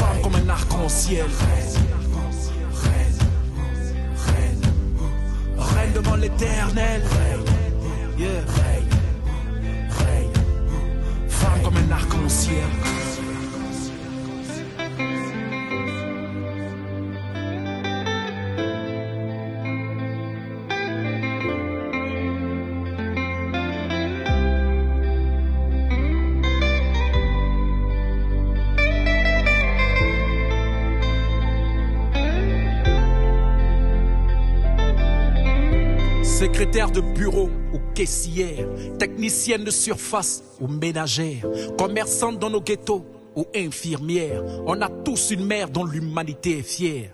[0.00, 1.26] Femme comme un arc-en-ciel.
[5.58, 7.02] Reine devant l'éternel.
[8.18, 8.28] Yeah.
[11.28, 13.09] Femme comme un arc-en-ciel.
[36.60, 38.68] Secrétaire de bureau ou caissière,
[38.98, 41.46] technicienne de surface ou ménagère,
[41.78, 43.02] commerçante dans nos ghettos
[43.34, 47.12] ou infirmière, on a tous une mère dont l'humanité est fière.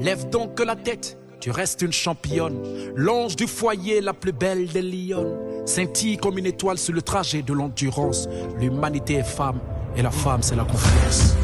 [0.00, 2.60] Lève donc la tête, tu restes une championne,
[2.96, 7.42] l'ange du foyer, la plus belle des lionnes, scintille comme une étoile sur le trajet
[7.42, 8.28] de l'endurance.
[8.58, 9.60] L'humanité est femme
[9.96, 11.36] et la femme c'est la confiance.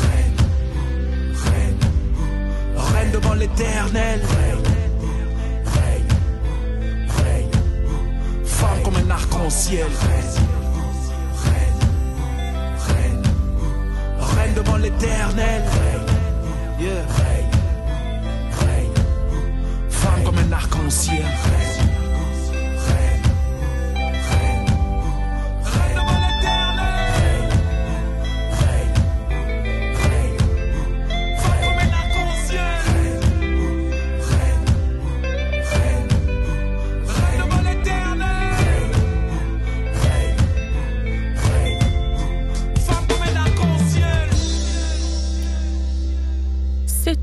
[0.00, 0.48] Reine,
[1.34, 1.78] reine,
[2.74, 4.22] reine devant l'éternel.
[8.64, 9.86] Femme comme un arc-en-ciel.
[14.18, 15.62] Reine devant l'éternel.
[16.80, 17.04] Yeah.
[19.90, 21.24] Femme comme un arc-en-ciel.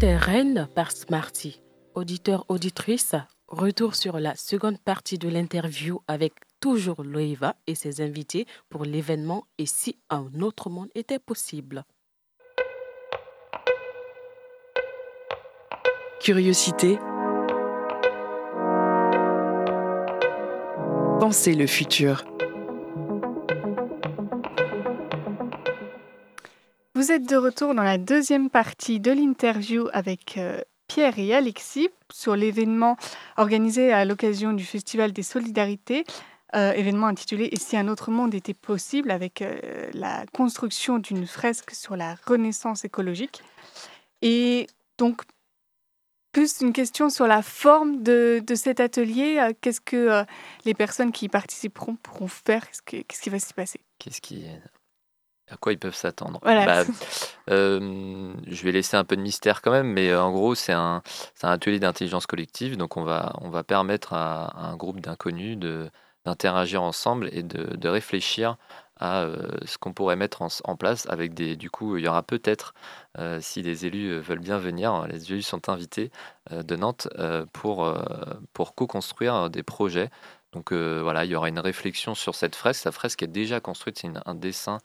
[0.02, 1.62] C'était Reine par Smarty.
[1.94, 3.14] Auditeur, auditrice,
[3.48, 9.46] retour sur la seconde partie de l'interview avec toujours Loeva et ses invités pour l'événement
[9.60, 11.86] Et si un autre monde était possible.
[16.20, 16.98] Curiosité.
[21.20, 22.26] Pensez le futur.
[27.02, 31.90] Vous êtes de retour dans la deuxième partie de l'interview avec euh, Pierre et Alexis
[32.14, 32.96] sur l'événement
[33.38, 36.04] organisé à l'occasion du Festival des Solidarités,
[36.54, 41.26] euh, événement intitulé Et si un autre monde était possible avec euh, la construction d'une
[41.26, 43.42] fresque sur la renaissance écologique.
[44.22, 44.68] Et
[45.00, 45.24] donc,
[46.32, 49.54] plus une question sur la forme de, cet atelier.
[49.62, 50.24] Qu'est-ce que
[50.66, 52.68] les personnes qui y participeront pourront faire?
[52.68, 53.80] Qu'est-ce, que- qu'est-ce qui va s'y passer?
[53.98, 54.46] Qu'est-ce qui,
[55.52, 56.66] à quoi ils peuvent s'attendre Voilà.
[56.66, 56.92] Bah,
[57.50, 60.74] euh, Je vais laisser un peu de mystère quand même, mais euh, en gros, c'est
[60.74, 61.02] un,
[61.44, 62.78] un atelier d'intelligence collective.
[62.78, 65.58] Donc, on va, on va permettre à, à un groupe d'inconnus
[66.26, 68.58] d'interagir ensemble et de, de réfléchir
[69.02, 71.56] à euh, ce qu'on pourrait mettre en, en place avec des.
[71.58, 72.74] Du coup, il y aura peut-être,
[73.18, 76.12] euh, si les élus veulent bien venir, les élus sont invités
[76.52, 77.10] euh, de Nantes
[77.52, 77.94] pour,
[78.54, 80.10] pour co-construire des projets.
[80.54, 82.84] Donc voilà, il y aura une réflexion sur cette fresque.
[82.86, 84.80] La fresque est déjà construite, c'est un dessin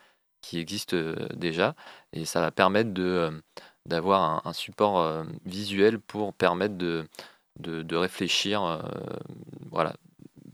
[0.46, 0.94] qui existe
[1.34, 1.74] déjà,
[2.12, 3.42] et ça va permettre de,
[3.84, 7.08] d'avoir un, support visuel pour permettre de,
[7.58, 8.80] de, réfléchir
[9.72, 9.94] voilà,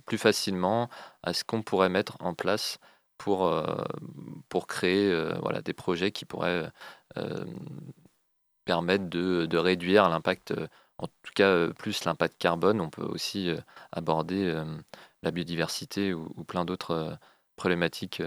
[0.07, 0.89] plus facilement
[1.23, 2.79] à ce qu'on pourrait mettre en place
[3.19, 3.53] pour,
[4.49, 6.71] pour créer voilà, des projets qui pourraient
[8.65, 10.55] permettre de, de réduire l'impact,
[10.97, 12.81] en tout cas plus l'impact carbone.
[12.81, 13.51] On peut aussi
[13.93, 14.59] aborder
[15.23, 17.19] la biodiversité ou, plein d'autres
[17.57, 18.23] problématiques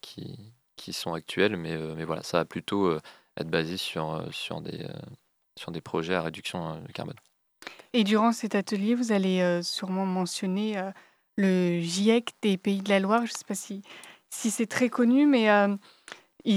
[0.00, 2.90] qui, qui sont actuelles, mais, mais voilà, ça va plutôt
[3.36, 4.86] être basé sur, sur, des,
[5.58, 7.16] sur des projets à réduction euh, de carbone.
[7.92, 10.80] Et durant cet atelier, vous allez sûrement mentionner
[11.36, 13.26] le GIEC des Pays de la Loire.
[13.26, 13.82] Je ne sais pas si,
[14.30, 15.48] si c'est très connu, mais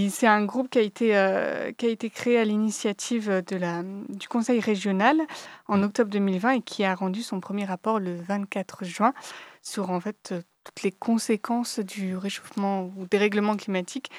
[0.09, 3.83] c'est un groupe qui a été, euh, qui a été créé à l'initiative de la,
[4.09, 5.19] du Conseil régional
[5.67, 9.13] en octobre 2020 et qui a rendu son premier rapport le 24 juin
[9.61, 14.11] sur en fait toutes les conséquences du réchauffement ou des règlements climatiques,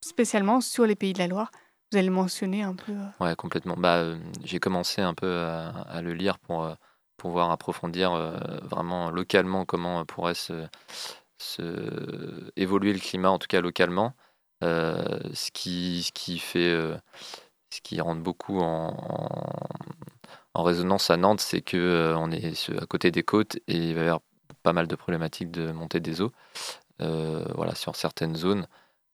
[0.00, 1.50] spécialement sur les Pays de la Loire.
[1.90, 2.92] Vous allez mentionner un peu.
[2.92, 3.74] euh, Ouais, complètement.
[3.76, 6.74] Bah, euh, j'ai commencé un peu à, le lire pour euh,
[7.18, 8.12] pouvoir approfondir
[8.64, 10.66] vraiment localement comment pourrait se,
[12.56, 14.14] évoluer le climat, en tout cas localement.
[14.62, 16.74] Ce qui, ce qui fait,
[17.70, 18.96] ce qui rentre beaucoup en,
[20.54, 24.00] en, résonance à Nantes, c'est que on est à côté des côtes et il va
[24.00, 24.22] y avoir
[24.62, 26.32] pas mal de problématiques de montée des eaux,
[27.00, 28.66] euh, voilà, sur certaines zones.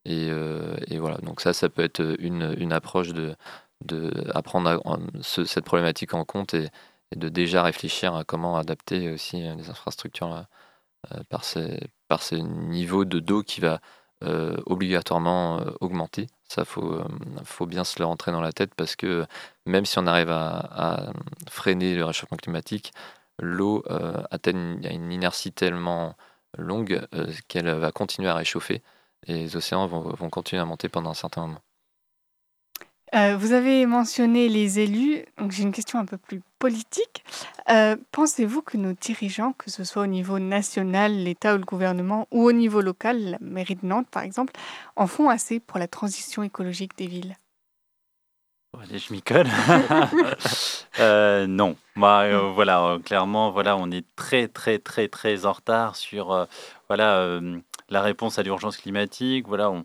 [0.05, 3.37] Et, euh, et voilà, donc ça, ça peut être une, une approche de,
[3.85, 6.71] de apprendre à- cette problématique en compte et,
[7.17, 10.47] de déjà réfléchir à comment adapter aussi euh, les infrastructures
[11.29, 13.81] par ces, par ces niveaux de d'eau qui va
[14.67, 16.27] obligatoirement augmenter.
[16.49, 16.99] Ça, faut,
[17.45, 19.25] faut bien se le rentrer dans la tête parce que
[19.67, 21.13] même si on arrive à
[21.49, 22.93] freiner le réchauffement climatique,
[23.39, 26.15] l'eau euh, atteint une, inertie tellement
[26.57, 28.83] longue euh, qu'elle va continuer à réchauffer
[29.27, 31.61] et les océans vont, continuer à monter pendant un certain moment.
[33.15, 37.25] Euh, vous avez mentionné les élus, donc j'ai une question un peu plus politique.
[37.71, 42.29] Euh, Pensez-vous que nos dirigeants, que ce soit au niveau national, l'État ou le gouvernement,
[42.31, 44.53] ou au niveau local, la mairie de Nantes par exemple,
[44.95, 47.37] en font assez pour la transition écologique des villes?
[48.77, 49.47] Allez, je m'y colle.
[51.01, 55.53] Euh, non, bah, euh, voilà, euh, clairement, voilà, on est très, très, très, très en
[55.53, 56.49] retard sur
[56.89, 57.41] voilà,
[57.89, 59.47] la réponse à l'urgence climatique.
[59.47, 59.85] Voilà, on,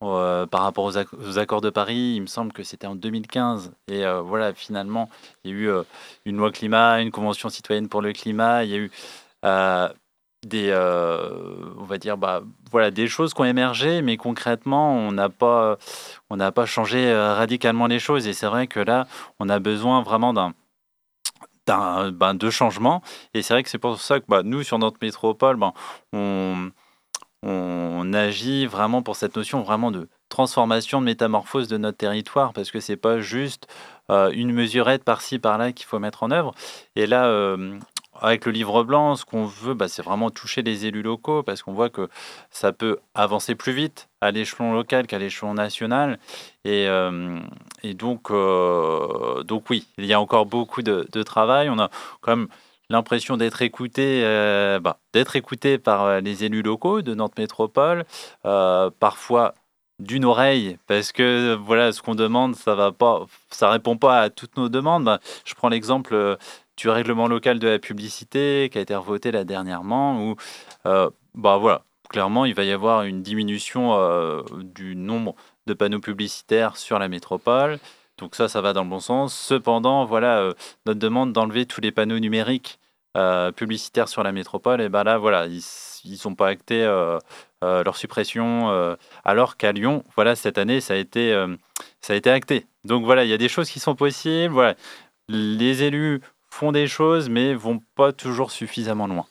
[0.00, 3.72] on, par rapport aux, aux accords de Paris, il me semble que c'était en 2015.
[3.86, 5.08] Et voilà, finalement,
[5.44, 5.70] il y a eu
[6.24, 8.90] une loi climat, une convention citoyenne pour le climat, il y a eu
[10.42, 15.12] des, euh, on va dire, bah, voilà, des choses qui ont émergé, mais concrètement, on
[15.12, 15.76] n'a pas,
[16.30, 18.26] on n'a pas changé euh, radicalement les choses.
[18.26, 19.06] Et c'est vrai que là,
[19.38, 20.52] on a besoin vraiment d'un
[21.66, 23.02] ben, de changement.
[23.34, 25.72] Et c'est vrai que c'est pour ça que bah, nous, sur notre métropole, ben,
[26.12, 26.70] on,
[27.42, 32.70] on agit vraiment pour cette notion vraiment de transformation, de métamorphose de notre territoire, parce
[32.70, 33.66] que c'est pas juste
[34.10, 36.54] euh, une mesurette par-ci, par-là qu'il faut mettre en œuvre.
[36.96, 37.26] Et là,
[38.20, 41.62] avec le livre blanc, ce qu'on veut, bah, c'est vraiment toucher les élus locaux, parce
[41.62, 42.08] qu'on voit que
[42.50, 46.18] ça peut avancer plus vite à l'échelon local qu'à l'échelon national.
[46.64, 47.40] Et, euh,
[47.94, 51.70] donc, euh, donc, oui, il y a encore beaucoup de, travail.
[51.70, 52.48] On a quand même
[52.90, 58.04] l'impression d'être écouté, euh, bah, d'être écouté par les élus locaux de Nantes Métropole,
[58.42, 59.54] parfois
[59.98, 62.90] d'une oreille, parce que voilà, ce qu'on demande, ça
[63.50, 65.04] ça répond pas à toutes nos demandes.
[65.04, 66.38] Bah, je prends l'exemple
[66.80, 70.36] du règlement local de la publicité qui a été revoté là dernièrement, où
[70.84, 73.94] bah voilà, clairement, il va y avoir une diminution
[74.56, 75.34] du nombre
[75.66, 77.78] de panneaux publicitaires sur la métropole.
[78.16, 79.34] Donc ça, ça va dans le bon sens.
[79.34, 80.54] Cependant, voilà,
[80.86, 82.78] notre demande d'enlever tous les panneaux numériques
[83.56, 86.84] publicitaires sur la métropole, et ben là, voilà, ils ne sont pas actés
[87.60, 91.32] leur suppression, alors qu'à Lyon, voilà, cette année, ça a été,
[92.00, 92.66] ça a été acté.
[92.84, 94.54] Donc voilà, il y a des choses qui sont possibles.
[94.54, 94.74] Voilà,
[95.28, 99.26] les élus font des choses, mais vont pas toujours suffisamment loin.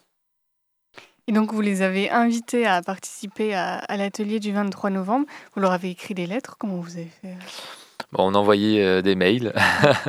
[1.30, 5.28] Et donc, vous les avez invités à participer à, l'atelier du 23 novembre.
[5.54, 6.56] Vous leur avez écrit des lettres.
[6.58, 7.36] Comment vous avez fait
[8.12, 9.54] Bon, on a envoyé euh, des mails.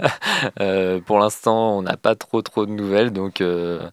[0.60, 3.12] euh, pour l'instant, on n'a pas trop trop de nouvelles.
[3.12, 3.90] Donc, euh,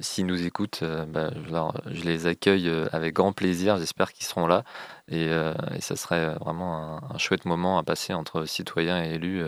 [0.00, 3.76] s'ils nous écoutent, euh, bah, je, je, les accueille avec grand plaisir.
[3.76, 4.64] J'espère qu'ils seront là.
[5.08, 9.44] Et, et, ça serait vraiment un, un, chouette moment à passer entre citoyens et élus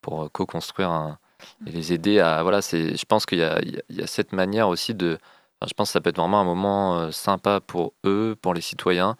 [0.00, 1.18] pour co-construire un,
[1.66, 2.42] et les aider à.
[2.42, 5.18] Voilà, je pense qu'il y, y, a cette manière aussi de
[5.66, 8.60] je pense que ça peut être vraiment un moment euh, sympa pour eux, pour les
[8.60, 9.16] citoyens.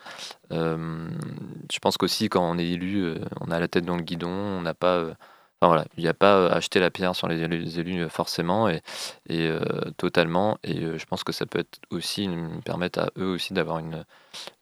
[0.52, 1.08] Euh,
[1.72, 4.30] je pense qu'aussi, quand on est élu, euh, on a la tête dans le guidon,
[4.30, 5.02] on n'a pas.
[5.60, 8.82] Enfin voilà, il n'y a pas acheté la pierre sur les élus, forcément et,
[9.28, 9.48] et
[9.96, 10.58] totalement.
[10.64, 12.28] Et je pense que ça peut être aussi
[12.64, 14.04] permettre à eux aussi d'avoir une,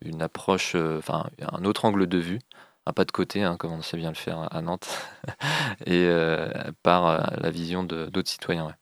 [0.03, 2.39] une approche, enfin un autre angle de vue,
[2.87, 4.89] un pas de côté, hein, comme on sait bien le faire à Nantes,
[5.87, 6.11] et
[6.83, 8.75] par la vision d'autres citoyens.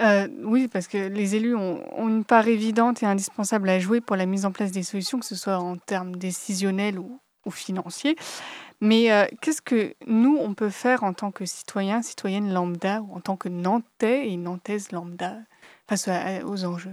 [0.00, 4.16] Euh, oui, parce que les élus ont, une part évidente et indispensable à jouer pour
[4.16, 8.16] la mise en place des solutions, que ce soit en termes décisionnels ou, financiers.
[8.80, 13.14] Mais euh, qu'est-ce que nous, on peut faire en tant que citoyens, citoyennes lambda, ou
[13.14, 15.38] en tant que Nantais et Nantaises lambda,
[15.88, 16.08] face
[16.44, 16.90] aux enjeux?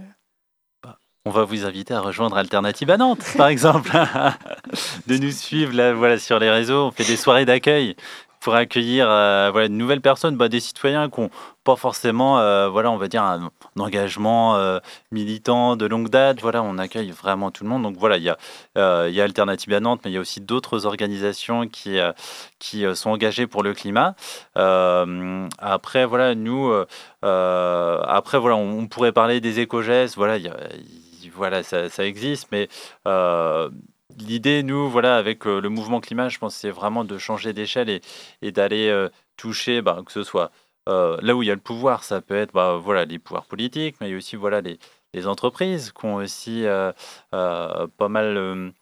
[1.24, 3.90] On va vous inviter à rejoindre Alternative à Nantes, par exemple,
[5.06, 6.86] de nous suivre là, voilà, sur les réseaux.
[6.86, 7.96] On fait des soirées d'accueil
[8.40, 11.30] pour accueillir euh, voilà, de nouvelles personnes, bah, des citoyens qui n'ont
[11.62, 14.78] pas forcément, euh, voilà, on va dire, un, engagement euh,
[15.12, 16.40] militant de longue date.
[16.40, 17.82] Voilà, on accueille vraiment tout le monde.
[17.82, 20.86] Donc voilà, il y y a Alternative à Nantes, mais il y a aussi d'autres
[20.86, 21.98] organisations qui,
[22.58, 24.14] qui sont engagées pour le climat.
[24.54, 26.72] après, voilà, nous,
[27.22, 30.16] après, voilà, on, pourrait parler des éco-gestes.
[30.16, 30.56] Voilà, y a,
[31.34, 32.68] voilà, ça, ça, existe, mais
[34.18, 38.00] L'idée, nous, voilà, avec euh, le mouvement climat, je pense, c'est vraiment de changer d'échelle
[38.42, 40.50] et, d'aller euh, toucher, bah, que ce soit
[40.88, 43.46] euh, là où il y a le pouvoir, ça peut être bah, voilà, les pouvoirs
[43.46, 44.78] politiques, mais il y a aussi voilà, les,
[45.26, 46.64] entreprises qui ont aussi
[47.30, 48.72] pas mal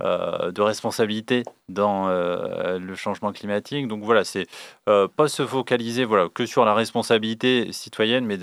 [0.00, 3.86] de responsabilités dans le changement climatique.
[3.86, 4.48] Donc voilà, c'est
[4.86, 8.38] pas se focaliser voilà, que sur la responsabilité citoyenne, mais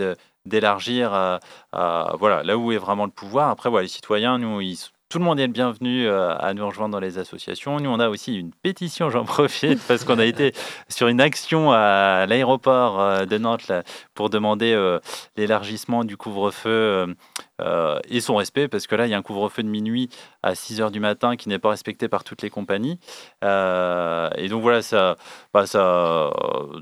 [0.45, 3.49] d'élargir à, voilà, là où est vraiment le pouvoir.
[3.49, 4.61] Après, voilà, les citoyens, nous,
[5.09, 7.79] tout le monde est le bienvenu euh, à nous rejoindre dans les associations.
[7.79, 10.53] Nous, on a aussi une pétition, j'en profite, parce qu'on a été
[10.89, 13.71] sur une action à l'aéroport euh, de Nantes
[14.13, 14.99] pour demander euh,
[15.37, 17.15] l'élargissement du couvre-feu
[18.09, 20.09] et son respect, parce que là, il y a un couvre-feu de minuit
[20.43, 22.99] à 6 heures du matin qui n'est pas respecté par toutes les compagnies.
[23.43, 25.15] et donc voilà, ça,
[25.53, 26.31] bah, ça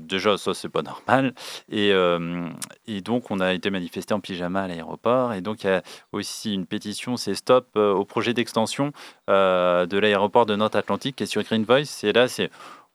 [0.00, 1.34] déjà, ça, c'est pas normal.
[1.70, 1.92] Et,
[2.86, 5.32] et donc, on a été manifesté en pyjama à l'aéroport.
[5.32, 5.82] Et donc, il y a
[6.12, 8.92] aussi une pétition, c'est stop au projet d'extension
[9.30, 12.04] euh, de l'aéroport de Nantes-Atlantique qui est sur Green Voice.
[12.04, 12.50] Et là, c'est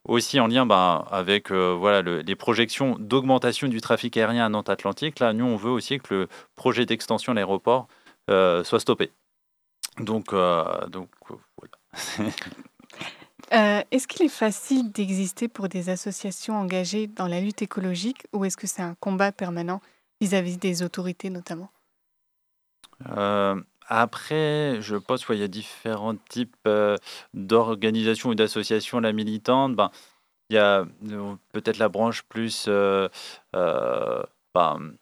[0.09, 5.19] aussi en lien ben, avec euh, voilà, les projections d'augmentation du trafic aérien à Nantes-Atlantique.
[5.19, 7.87] Là, nous, on veut aussi que le projet d'extension de l'aéroport
[8.29, 9.11] euh, soit stoppé.
[9.99, 10.33] Donc,
[10.89, 11.09] donc
[11.57, 12.31] voilà.
[13.91, 18.55] est-ce qu'il est facile d'exister pour des associations engagées dans la lutte écologique ou est-ce
[18.55, 19.81] que c'est un combat permanent
[20.21, 21.69] vis-à-vis des autorités notamment?
[23.89, 26.95] Après, je pense qu'il y a différents types euh,
[27.33, 29.75] d'organisations ou d'associations la militante.
[29.75, 29.89] Ben,
[30.49, 33.09] il y a euh, peut-être la branche plus euh,
[34.53, 34.93] ben,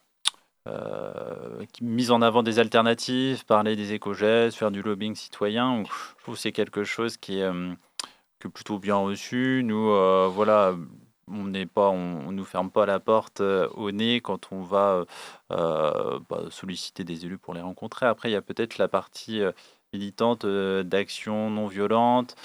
[1.81, 5.83] mise en avant des alternatives, parler des éco-gestes, faire du lobbying citoyen.
[5.83, 7.51] Je trouve que c'est quelque chose qui est,
[8.39, 9.61] qui est, plutôt bien reçu.
[9.65, 9.85] Nous,
[10.31, 10.75] voilà,
[11.29, 15.05] on n'est nous ferme pas la porte euh, au nez quand on va euh,
[15.51, 18.05] euh, bah, solliciter des élus pour les rencontrer.
[18.05, 19.41] Après, il y a peut-être la partie
[19.93, 22.35] militante d'action non violente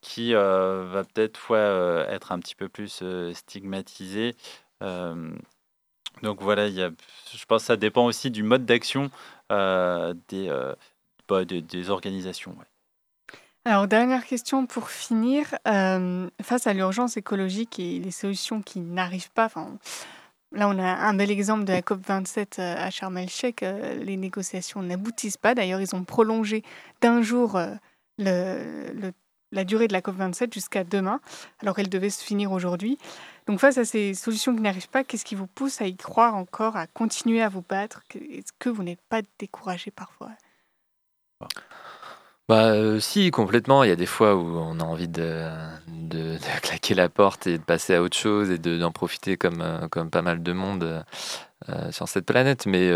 [0.00, 1.54] qui va peut-être
[2.08, 3.02] être un petit peu plus
[3.32, 4.36] stigmatisée.
[4.80, 6.90] donc voilà, il y a,
[7.34, 9.10] je pense que ça dépend aussi du mode d'action
[9.48, 12.56] bah, des, des, organisations.
[13.66, 15.54] Alors, dernière question pour finir.
[15.66, 19.78] Euh, face à l'urgence écologique et les solutions qui n'arrivent pas, enfin,
[20.52, 23.62] là, on a un bel exemple de la COP27 euh, à Sharm el-Sheikh.
[23.62, 25.54] Euh, les négociations n'aboutissent pas.
[25.54, 26.62] D'ailleurs, ils ont prolongé
[27.00, 27.58] d'un jour
[28.18, 31.20] la durée de la COP27 jusqu'à demain,
[31.62, 32.98] alors qu'elle devait se finir aujourd'hui.
[33.46, 36.34] Donc face à ces solutions qui n'arrivent pas, qu'est-ce qui vous pousse à y croire
[36.34, 38.02] encore, à continuer à vous battre?
[38.14, 40.32] Est-ce que vous n'êtes pas découragé parfois?
[42.48, 43.84] Bah, euh, si, complètement.
[43.84, 45.48] Il y a des fois où on a envie de,
[45.88, 49.62] de- claquer la porte et de passer à autre chose et de- d'en profiter comme,
[49.62, 51.04] euh, comme pas mal de monde
[51.70, 52.66] euh, sur cette planète.
[52.66, 52.90] Mais,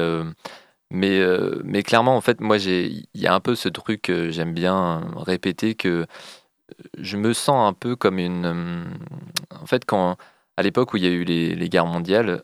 [0.91, 1.21] mais,
[1.65, 5.03] mais clairement, en fait, moi, il y a un peu ce truc que j'aime bien
[5.17, 6.07] répéter que
[6.99, 8.87] je me sens un peu comme une.
[9.61, 10.17] En fait, quand.
[10.57, 12.43] À l'époque où il y a eu les, les guerres mondiales,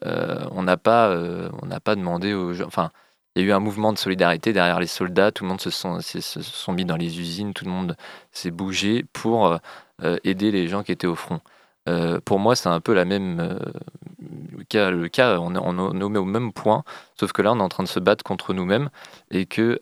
[0.52, 1.16] on n'a pas,
[1.62, 2.66] on pas demandé aux gens.
[2.66, 2.90] Enfin,
[3.34, 5.32] il y a eu un mouvement de solidarité derrière les soldats.
[5.32, 7.52] Tout le monde se sont, mis dans les usines.
[7.52, 7.96] Tout le monde
[8.32, 9.58] s'est bougé pour
[10.02, 11.40] euh, aider les gens qui étaient au front.
[11.88, 14.90] Euh, pour moi, c'est un peu la même euh, cas.
[14.90, 16.84] Le cas, on est, on est au même point,
[17.18, 18.88] sauf que là, on est en train de se battre contre nous-mêmes
[19.30, 19.78] et que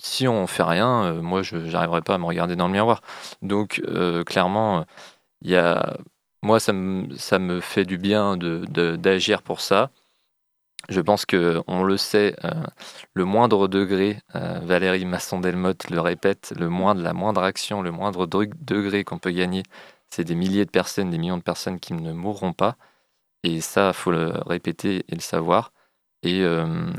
[0.00, 3.00] si on fait rien, moi, je n'arriverai pas à me regarder dans le miroir.
[3.42, 3.80] Donc,
[4.26, 4.84] clairement,
[5.42, 5.96] y a,
[6.42, 9.90] moi, ça me, fait du bien d'agir pour ça.
[10.90, 12.50] Je pense que on le sait, euh,
[13.14, 18.26] le moindre degré, euh, Valérie Masson-Delmotte le répète, le moindre, la moindre action, le moindre
[18.26, 19.62] degré qu'on peut gagner,
[20.10, 22.76] c'est des milliers de personnes, des millions de personnes qui ne mourront pas.
[23.44, 25.72] Et ça, faut le répéter et le savoir.
[26.22, 26.90] Et, euh,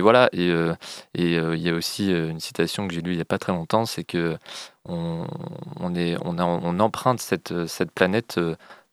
[0.00, 0.28] voilà.
[0.32, 0.52] Et
[1.14, 3.86] il y a aussi une citation que j'ai lue il n'y a pas très longtemps,
[3.86, 4.36] c'est que
[4.86, 5.26] on,
[6.80, 7.52] emprunte cette,
[7.94, 8.40] planète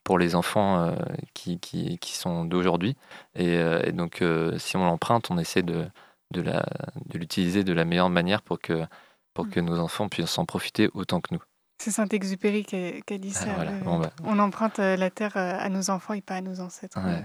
[0.09, 0.95] pour les enfants euh,
[1.35, 2.97] qui, qui, qui sont d'aujourd'hui.
[3.35, 5.85] Et, euh, et donc, euh, si on l'emprunte, on essaie de,
[6.31, 6.65] de, la,
[7.05, 8.87] de l'utiliser de la meilleure manière pour que,
[9.35, 11.41] pour que nos enfants puissent en profiter autant que nous.
[11.79, 13.53] C'est Saint-Exupéry qui a, dit Ah, ça.
[13.53, 13.69] voilà.
[13.69, 14.09] euh, Bon, bah.
[14.23, 16.97] On emprunte la terre à nos enfants et pas à nos ancêtres.
[17.05, 17.23] Ouais.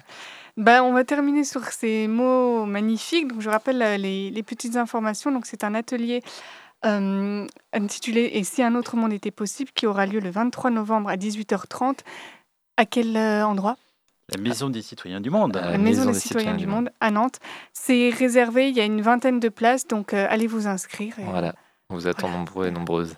[0.59, 3.29] Bah, on va terminer sur ces mots magnifiques.
[3.29, 5.33] Donc, je rappelle les, les petites informations.
[5.33, 6.23] Donc, c'est un atelier
[6.85, 11.09] euh, intitulé Et si un autre monde était possible qui aura lieu le 23 novembre
[11.09, 12.01] à 18h30.
[12.77, 13.77] À quel euh, endroit?
[14.35, 15.55] La Maison des citoyens du monde.
[15.57, 17.39] La Maison des citoyens du monde à Nantes.
[17.73, 21.19] C'est réservé, il y a une vingtaine de places, donc euh, allez vous inscrire.
[21.19, 21.55] et- Voilà.
[21.91, 23.15] On vous attend nombreux et nombreuses.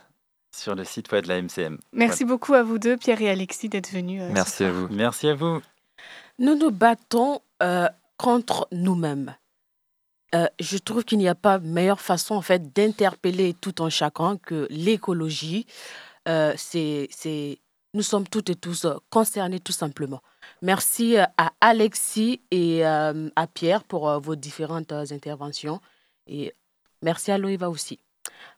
[0.51, 1.79] Sur le site web de la MCM.
[1.93, 4.23] Merci beaucoup à vous deux, Pierre et Alexis, d'être venus.
[4.23, 4.89] euh, Merci à vous.
[4.91, 5.61] Merci à vous.
[6.39, 9.37] Nous nous battons euh, contre nous-mêmes.
[10.35, 14.39] Euh, je trouve qu'il n'y a pas meilleure façon en fait d'interpeller tout un chacun
[14.39, 15.67] que l'écologie.
[16.27, 17.59] Euh, c'est, c'est,
[17.97, 20.23] nous sommes toutes et tous euh, concernés tout simplement.
[20.63, 25.81] Merci euh, à Alexis et euh, à Pierre pour vos différentes interventions
[26.27, 26.53] et
[27.03, 27.99] merci à Loïva aussi.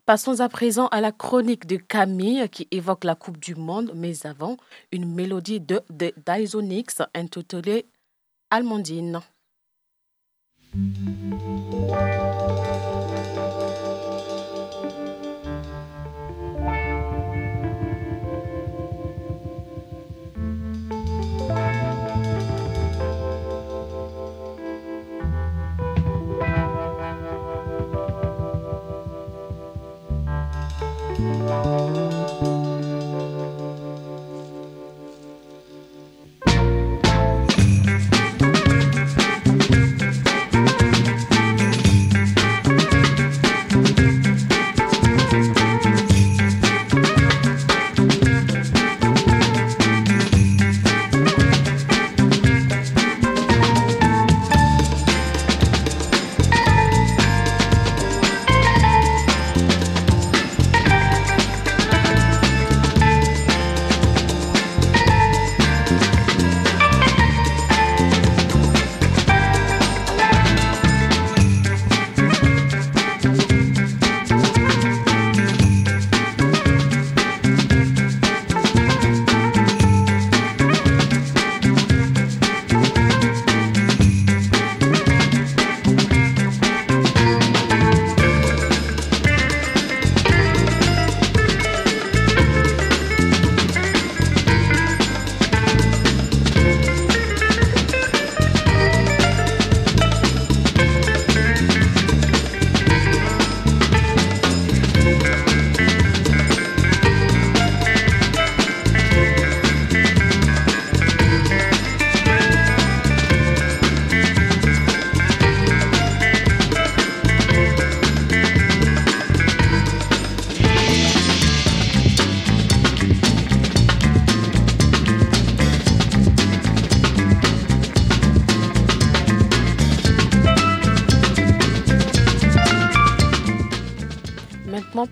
[0.05, 4.27] Passons à présent à la chronique de Camille qui évoque la Coupe du Monde, mais
[4.27, 4.57] avant,
[4.91, 7.87] une mélodie de, de Dysonix intitulée
[8.51, 9.21] Almondine.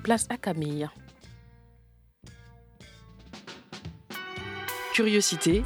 [0.07, 0.89] Place à Camille.
[4.95, 5.65] curiosité,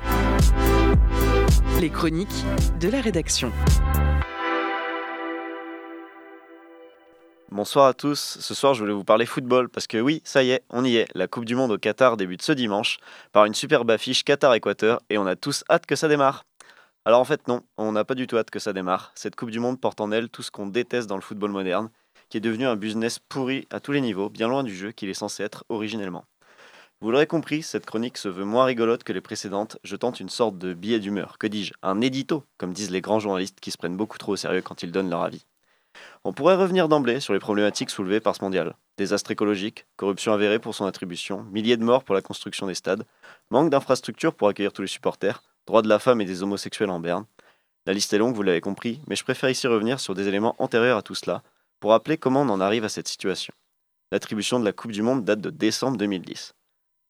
[1.78, 2.44] les chroniques
[2.80, 3.52] de la rédaction.
[7.50, 10.52] Bonsoir à tous, ce soir je voulais vous parler football parce que oui, ça y
[10.52, 12.96] est, on y est, la Coupe du Monde au Qatar débute ce dimanche
[13.32, 16.46] par une superbe affiche Qatar-Équateur et on a tous hâte que ça démarre.
[17.04, 19.12] Alors en fait non, on n'a pas du tout hâte que ça démarre.
[19.14, 21.90] Cette Coupe du Monde porte en elle tout ce qu'on déteste dans le football moderne,
[22.30, 25.10] qui est devenu un business pourri à tous les niveaux, bien loin du jeu qu'il
[25.10, 26.24] est censé être originellement.
[27.02, 30.28] Vous l'aurez compris, cette chronique se veut moins rigolote que les précédentes, je tente une
[30.28, 33.78] sorte de billet d'humeur, que dis-je, un édito, comme disent les grands journalistes qui se
[33.78, 35.44] prennent beaucoup trop au sérieux quand ils donnent leur avis.
[36.24, 38.74] On pourrait revenir d'emblée sur les problématiques soulevées par ce mondial.
[38.96, 43.06] Désastre écologique, corruption avérée pour son attribution, milliers de morts pour la construction des stades,
[43.50, 47.00] manque d'infrastructures pour accueillir tous les supporters, droits de la femme et des homosexuels en
[47.00, 47.24] berne.
[47.86, 50.54] La liste est longue, vous l'avez compris, mais je préfère ici revenir sur des éléments
[50.58, 51.42] antérieurs à tout cela,
[51.80, 53.52] pour rappeler comment on en arrive à cette situation.
[54.12, 56.54] L'attribution de la Coupe du Monde date de décembre 2010.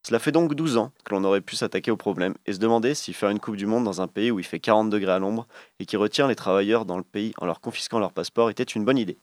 [0.06, 2.94] Cela fait donc 12 ans que l'on aurait pu s'attaquer au problème et se demander
[2.94, 5.18] si faire une Coupe du Monde dans un pays où il fait 40 degrés à
[5.18, 5.46] l'ombre
[5.78, 8.84] et qui retient les travailleurs dans le pays en leur confisquant leur passeport était une
[8.84, 9.18] bonne idée.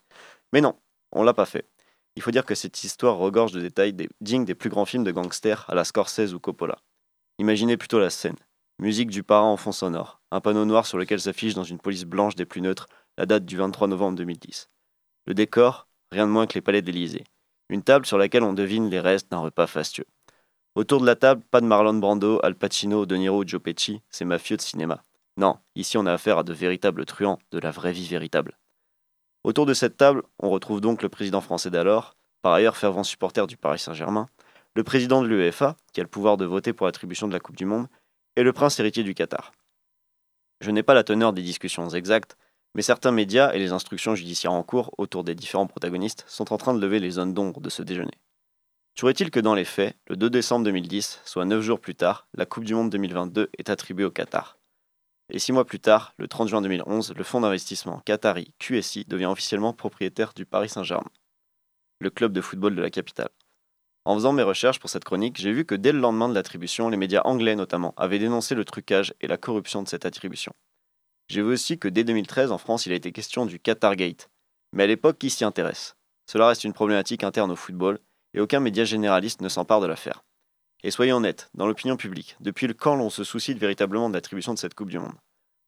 [0.53, 0.75] Mais non,
[1.11, 1.67] on l'a pas fait.
[2.15, 5.11] Il faut dire que cette histoire regorge de détails dignes des plus grands films de
[5.11, 6.79] gangsters à la Scorsese ou Coppola.
[7.39, 8.37] Imaginez plutôt la scène.
[8.79, 12.05] Musique du parent en fond sonore, un panneau noir sur lequel s'affiche dans une police
[12.05, 12.87] blanche des plus neutres
[13.17, 14.69] la date du 23 novembre 2010.
[15.27, 17.25] Le décor, rien de moins que les palais d'Élysée.
[17.67, 20.07] Une table sur laquelle on devine les restes d'un repas fastueux.
[20.73, 24.23] Autour de la table, pas de Marlon Brando, Al Pacino, De Niro Joe Pesci, c'est
[24.23, 25.03] mafieux de cinéma.
[25.35, 28.57] Non, ici on a affaire à de véritables truands, de la vraie vie véritable.
[29.43, 33.47] Autour de cette table, on retrouve donc le président français d'alors, par ailleurs fervent supporter
[33.47, 34.27] du Paris Saint-Germain,
[34.75, 37.57] le président de l'UEFA, qui a le pouvoir de voter pour l'attribution de la Coupe
[37.57, 37.87] du Monde,
[38.37, 39.51] et le prince héritier du Qatar.
[40.61, 42.37] Je n'ai pas la teneur des discussions exactes,
[42.77, 46.57] mais certains médias et les instructions judiciaires en cours autour des différents protagonistes sont en
[46.57, 48.13] train de lever les zones d'ombre de ce déjeuner.
[48.95, 52.27] Toujours est-il que dans les faits, le 2 décembre 2010, soit 9 jours plus tard,
[52.35, 54.59] la Coupe du Monde 2022 est attribuée au Qatar.
[55.33, 59.25] Et 6 mois plus tard, le 30 juin 2011, le fonds d'investissement Qatari QSI devient
[59.25, 61.11] officiellement propriétaire du Paris Saint-Germain,
[61.99, 63.29] le club de football de la capitale.
[64.05, 66.89] En faisant mes recherches pour cette chronique, j'ai vu que dès le lendemain de l'attribution,
[66.89, 70.53] les médias anglais notamment avaient dénoncé le trucage et la corruption de cette attribution.
[71.29, 74.29] J'ai vu aussi que dès 2013, en France, il a été question du Qatargate.
[74.73, 75.95] Mais à l'époque, qui s'y intéresse?
[76.25, 77.99] Cela reste une problématique interne au football
[78.33, 80.23] et aucun média généraliste ne s'empare de l'affaire.
[80.83, 84.59] Et soyons honnêtes, dans l'opinion publique, depuis quand l'on se soucie véritablement de l'attribution de
[84.59, 85.15] cette Coupe du Monde?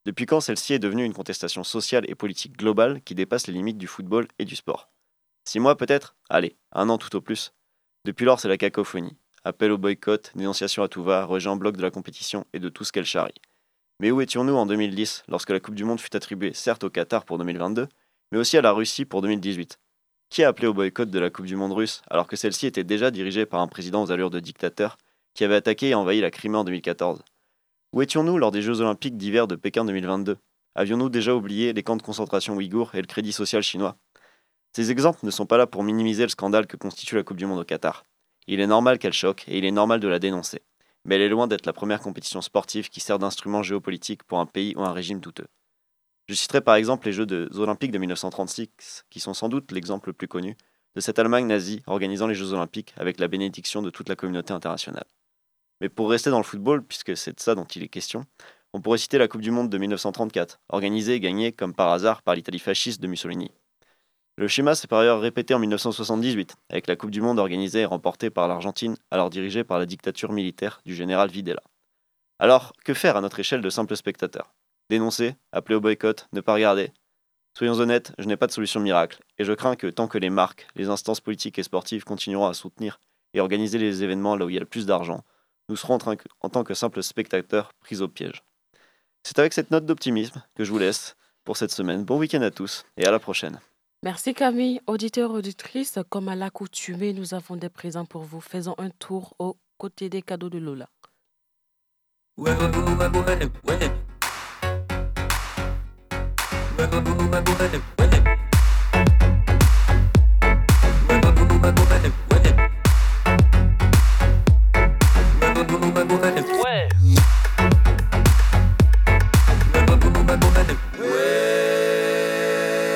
[0.06, 3.76] Depuis quand celle-ci est devenue une contestation sociale et politique globale qui dépasse les limites
[3.76, 4.88] du football et du sport?
[5.44, 6.16] Six mois peut-être?
[6.30, 7.52] Allez, un an tout au plus.
[8.06, 9.18] Depuis lors, c'est la cacophonie.
[9.44, 12.68] Appel au boycott, dénonciation à tout va, rejet en bloc de la compétition et de
[12.68, 13.34] tout ce qu'elle charrie.
[14.00, 17.24] Mais où étions-nous en 2010, lorsque la Coupe du Monde fut attribuée certes au Qatar
[17.24, 17.86] pour 2022,
[18.32, 19.78] mais aussi à la Russie pour 2018
[20.30, 22.84] qui a appelé au boycott de la Coupe du Monde russe alors que celle-ci était
[22.84, 24.96] déjà dirigée par un président aux allures de dictateur
[25.34, 27.22] qui avait attaqué et envahi la Crimée en 2014
[27.92, 30.38] Où étions-nous lors des Jeux olympiques d'hiver de Pékin 2022
[30.76, 33.96] Avions-nous déjà oublié les camps de concentration ouïghours et le crédit social chinois?
[34.72, 37.46] Ces exemples ne sont pas là pour minimiser le scandale que constitue la Coupe du
[37.46, 38.04] Monde au Qatar.
[38.46, 40.62] Il est normal qu'elle choque et il est normal de la dénoncer.
[41.04, 44.46] Mais elle est loin d'être la première compétition sportive qui sert d'instrument géopolitique pour un
[44.46, 45.48] pays ou un régime douteux.
[46.28, 47.26] Je citerai par exemple les Jeux
[47.58, 50.56] Olympiques de 1936, qui sont sans doute l'exemple le plus connu
[50.94, 54.52] de cette Allemagne nazie organisant les Jeux Olympiques avec la bénédiction de toute la communauté
[54.52, 55.06] internationale.
[55.80, 58.26] Mais pour rester dans le football, puisque c'est de ça dont il est question,
[58.72, 62.22] on pourrait citer la Coupe du Monde de 1934, organisée et gagnée comme par hasard
[62.22, 63.50] par l'Italie fasciste de Mussolini.
[64.40, 67.84] Le schéma s'est par ailleurs répété en 1978, avec la Coupe du Monde organisée et
[67.84, 71.60] remportée par l'Argentine, alors dirigée par la dictature militaire du général Videla.
[72.38, 74.54] Alors, que faire à notre échelle de simples spectateurs?
[74.88, 76.90] Dénoncer, appeler au boycott, ne pas regarder?
[77.52, 80.30] Soyons honnêtes, je n'ai pas de solution miracle, et je crains que tant que les
[80.30, 82.98] marques, les instances politiques et sportives continueront à soutenir
[83.34, 85.22] et organiser les événements là où il y a le plus d'argent,
[85.68, 88.42] nous serons en, en tant que simples spectateurs pris au piège.
[89.22, 91.14] C'est avec cette note d'optimisme que je vous laisse
[91.44, 92.04] pour cette semaine.
[92.04, 93.60] Bon week-end à tous et à la prochaine.
[94.02, 94.80] Merci Camille.
[94.86, 98.40] Auditeurs, auditrices, comme à l'accoutumée, nous avons des présents pour vous.
[98.40, 100.88] Faisons un tour aux côtés des cadeaux de Lola.
[102.38, 103.90] Ouais, ouais, ouais,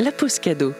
[0.00, 0.72] la pause cadeau.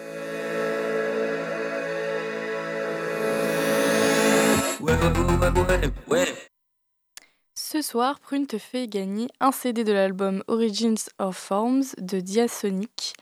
[7.55, 13.15] Ce soir, Prune te fait gagner un CD de l'album Origins of Forms de Diasonic,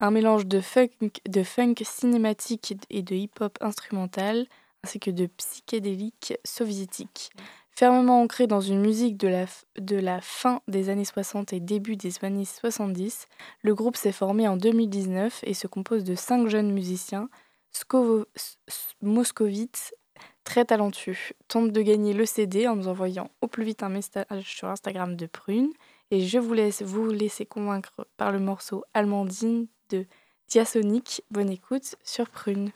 [0.00, 0.90] un mélange de funk,
[1.28, 4.46] de funk cinématique et de hip-hop instrumental,
[4.84, 7.30] ainsi que de psychédélique soviétique.
[7.70, 9.28] Fermement ancré dans une musique de
[9.96, 13.28] la, fin des années 60 et début des années 70,
[13.62, 17.28] le groupe s'est formé en 2019 et se compose de cinq jeunes musiciens,
[19.00, 19.94] moscovites,
[20.48, 21.14] très talentueux,
[21.46, 25.14] tentent de gagner le CD en nous envoyant au plus vite un message sur Instagram
[25.14, 25.68] de Prune.
[26.10, 30.06] Et je vous laisse vous laisser convaincre par le morceau Allemandine de
[30.48, 31.20] Diasonic.
[31.30, 32.70] Bonne écoute sur Prune.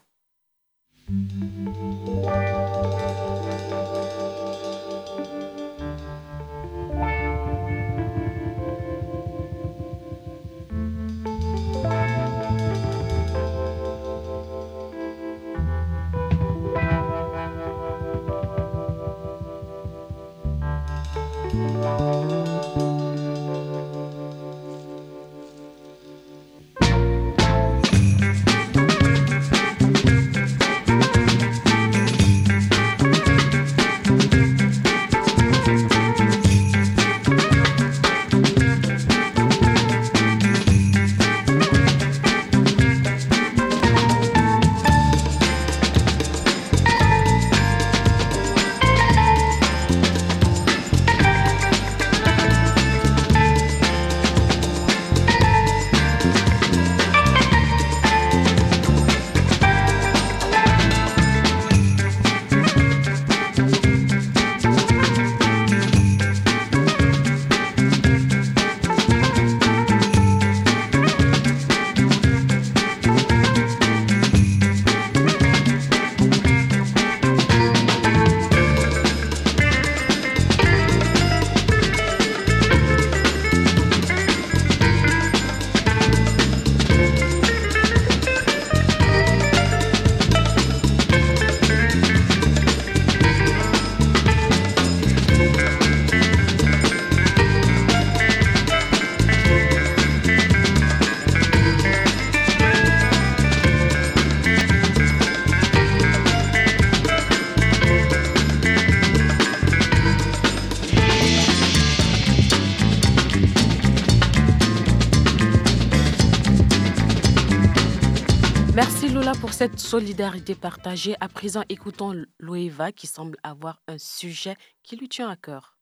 [119.93, 121.17] Solidarité partagée.
[121.21, 125.77] À présent, écoutons Loeva qui semble avoir un sujet qui lui tient à cœur.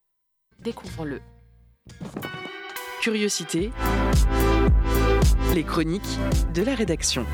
[0.58, 1.20] Découvrons-le.
[3.00, 3.70] Curiosité.
[5.54, 6.18] Les chroniques
[6.52, 7.24] de la rédaction.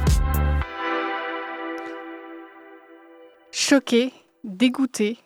[3.52, 4.12] Choqué,
[4.44, 5.16] dégoûté,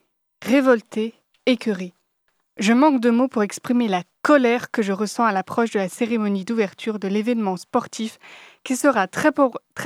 [0.45, 1.15] révolté,
[1.47, 1.95] écœuré.
[2.59, 5.89] Je manque de mots pour exprimer la colère que je ressens à l'approche de la
[5.89, 8.21] cérémonie d'ouverture de l'événement sportif
[8.65, 9.33] qui sera très,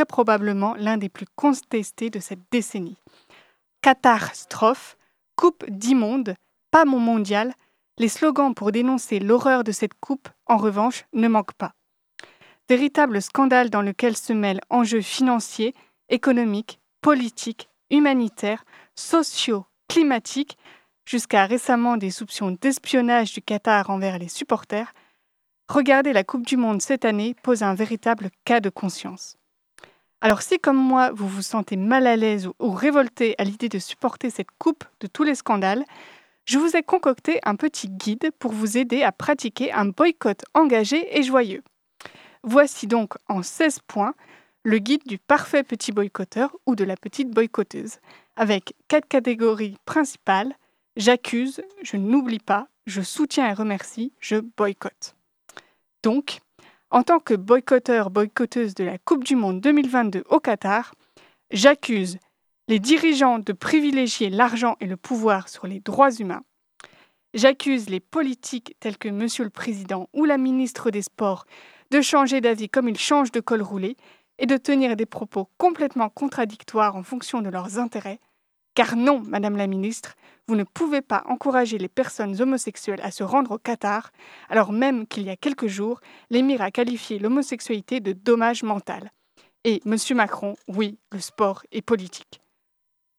[0.06, 2.98] probablement l'un des plus contestés de cette décennie.
[3.82, 4.96] Catastrophe,
[5.36, 6.36] Coupe d'immonde,
[6.70, 7.52] pas mon mondial,
[7.98, 11.72] les slogans pour dénoncer l'horreur de cette coupe, en revanche, ne manquent pas.
[12.68, 15.74] Véritable scandale dans lequel se mêlent enjeux financiers,
[16.08, 18.64] économiques, politiques, humanitaires,
[18.94, 20.56] sociaux, climatiques,
[21.04, 24.94] jusqu'à récemment des soupçons d'espionnage du Qatar envers les supporters,
[25.68, 29.36] regarder la Coupe du Monde cette année pose un véritable cas de conscience.
[30.20, 33.78] Alors si comme moi vous vous sentez mal à l'aise ou, révolté à l'idée de
[33.78, 35.84] supporter cette coupe de tous les scandales,
[36.46, 41.18] je vous ai concocté un petit guide pour vous aider à pratiquer un boycott engagé
[41.18, 41.62] et joyeux.
[42.42, 44.14] Voici donc en 16 points
[44.62, 47.98] le guide du parfait petit boycotteur ou de la petite boycotteuse,
[48.36, 50.54] avec quatre catégories principales
[50.96, 55.16] j'accuse, je n'oublie pas, je soutiens et remercie, je boycotte.
[56.04, 56.40] Donc,
[56.90, 60.94] en tant que boycotteur boycotteuse de la Coupe du Monde 2022 au Qatar,
[61.50, 62.18] j'accuse
[62.68, 66.42] les dirigeants de privilégier l'argent et le pouvoir sur les droits humains.
[67.32, 71.46] J'accuse les politiques tels que Monsieur le Président ou la ministre des Sports
[71.90, 73.96] de changer d'avis comme ils changent de col roulé
[74.38, 78.20] et de tenir des propos complètement contradictoires en fonction de leurs intérêts.
[78.74, 80.16] Car non, Madame la ministre,
[80.48, 84.10] vous ne pouvez pas encourager les personnes homosexuelles à se rendre au Qatar,
[84.48, 89.12] alors même qu'il y a quelques jours, l'émir a qualifié l'homosexualité de dommage mental.
[89.62, 92.40] Et Monsieur Macron, oui, le sport est politique.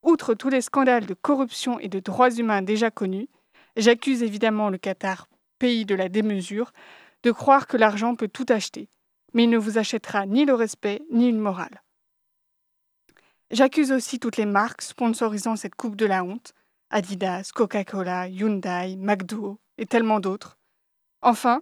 [0.04, 3.30] Outre tous les scandales de corruption et de droits humains déjà connus,
[3.78, 5.28] j'accuse évidemment le Qatar,
[5.58, 6.74] pays de la démesure,
[7.24, 8.90] de croire que l'argent peut tout acheter,
[9.34, 11.82] mais il ne vous achètera ni le respect ni une morale.
[13.52, 16.54] J'accuse aussi toutes les marques sponsorisant cette coupe de la honte,
[16.90, 20.58] Adidas, Coca-Cola, Hyundai, McDo et tellement d'autres.
[21.22, 21.62] Enfin,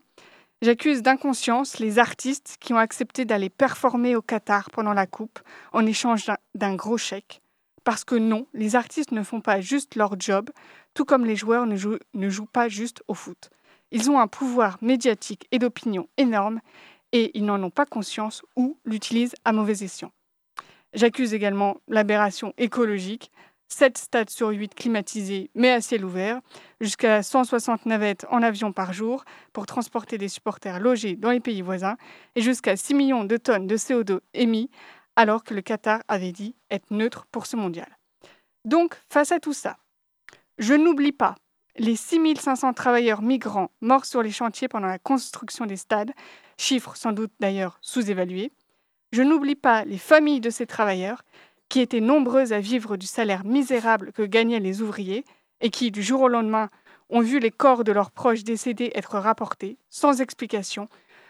[0.62, 5.40] j'accuse d'inconscience les artistes qui ont accepté d'aller performer au Qatar pendant la coupe
[5.74, 7.42] en échange d'un- gros chèque,
[7.84, 10.50] Parce que non, les artistes ne font pas juste leur job,
[10.94, 13.50] tout comme les joueurs ne jouent, ne jouent pas juste au foot.
[13.92, 16.62] Ils ont un pouvoir médiatique et d'opinion énorme
[17.12, 20.12] et ils n'en ont pas conscience ou l'utilisent à mauvais escient.
[20.94, 23.32] J'accuse également l'aberration écologique.
[23.70, 26.42] 7 stades sur 8 climatisés mais à ciel ouvert,
[26.80, 31.64] jusqu'à 160 navettes en avion par jour pour transporter des supporters logés dans les pays
[31.64, 31.98] voisins
[32.36, 34.70] et jusqu'à 6 millions de tonnes de CO2 émis
[35.16, 37.98] alors que le Qatar avait dit être neutre pour ce mondial.
[38.66, 39.78] Donc, face à tout ça,
[40.58, 41.36] je n'oublie pas
[41.78, 46.12] les 6500 travailleurs migrants morts sur les chantiers pendant la construction des stades,
[46.58, 48.52] chiffre sans doute d'ailleurs sous-évalué.
[49.14, 51.22] Je n'oublie pas les familles de ces travailleurs
[51.70, 55.24] qui étaient nombreuses à vivre du salaire misérable que gagnaient les ouvriers
[55.62, 56.72] et qui, du jour au lendemain,
[57.10, 60.88] ont vu les corps de leurs proches décédés être rapportés, sans explication,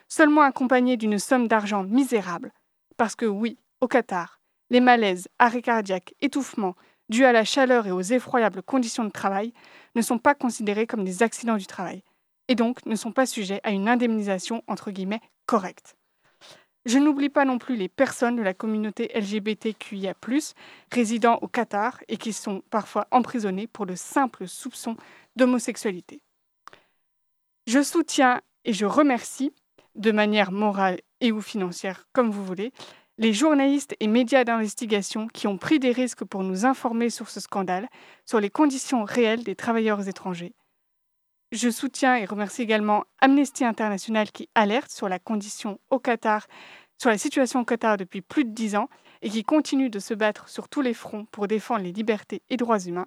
[0.07, 2.53] seulement accompagnés d'une somme d'argent misérable.
[2.95, 6.77] Parce que oui, au Qatar, les malaises, arrêts cardiaques, étouffements,
[7.09, 9.51] dus à la chaleur et aux effroyables conditions de travail,
[9.95, 12.01] ne sont pas considérés comme des accidents du travail,
[12.47, 14.63] et donc ne sont pas sujets à une indemnisation
[15.45, 15.97] correcte.
[16.85, 20.15] Je n'oublie pas non plus les personnes de la communauté LGBTQIA,
[20.91, 24.97] résidant au Qatar et qui sont parfois emprisonnées pour le simple soupçon
[25.37, 26.21] d'homosexualité.
[27.67, 29.53] Je soutiens et je remercie,
[29.95, 32.73] de manière morale et ou financière, comme vous voulez,
[33.17, 37.39] les journalistes et médias d'investigation qui ont pris des risques pour nous informer sur ce
[37.39, 37.87] scandale,
[38.25, 40.53] sur les conditions réelles des travailleurs étrangers.
[41.53, 46.47] Je soutiens et remercie également Amnesty International qui alerte sur la situation au Qatar
[47.97, 48.89] depuis plus de dix ans
[49.21, 52.57] et qui continue de se battre sur tous les fronts pour défendre les libertés et
[52.57, 53.05] droits humains.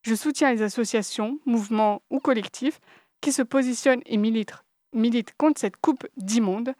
[0.00, 2.80] Je soutiens les associations, mouvements ou collectifs
[3.20, 4.64] qui se positionnent et militent,
[4.94, 6.72] militent contre cette coupe d'immonde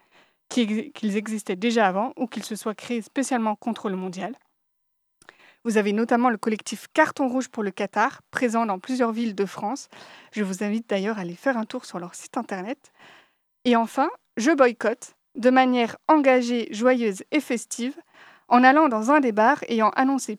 [0.49, 4.35] qu'ils existaient déjà avant ou qu'ils se soient créés spécialement contre le mondial.
[5.69, 9.45] Vous avez notamment le collectif Carton Rouge pour le Qatar, présent dans plusieurs villes de
[9.45, 9.89] France.
[10.33, 12.91] Je vous invite d'ailleurs à aller faire un tour sur leur site internet.
[13.67, 14.09] Et enfin,
[14.39, 17.95] je boycotte, de manière engagée, joyeuse et festive,
[18.49, 20.39] en allant dans un des bars ayant annoncé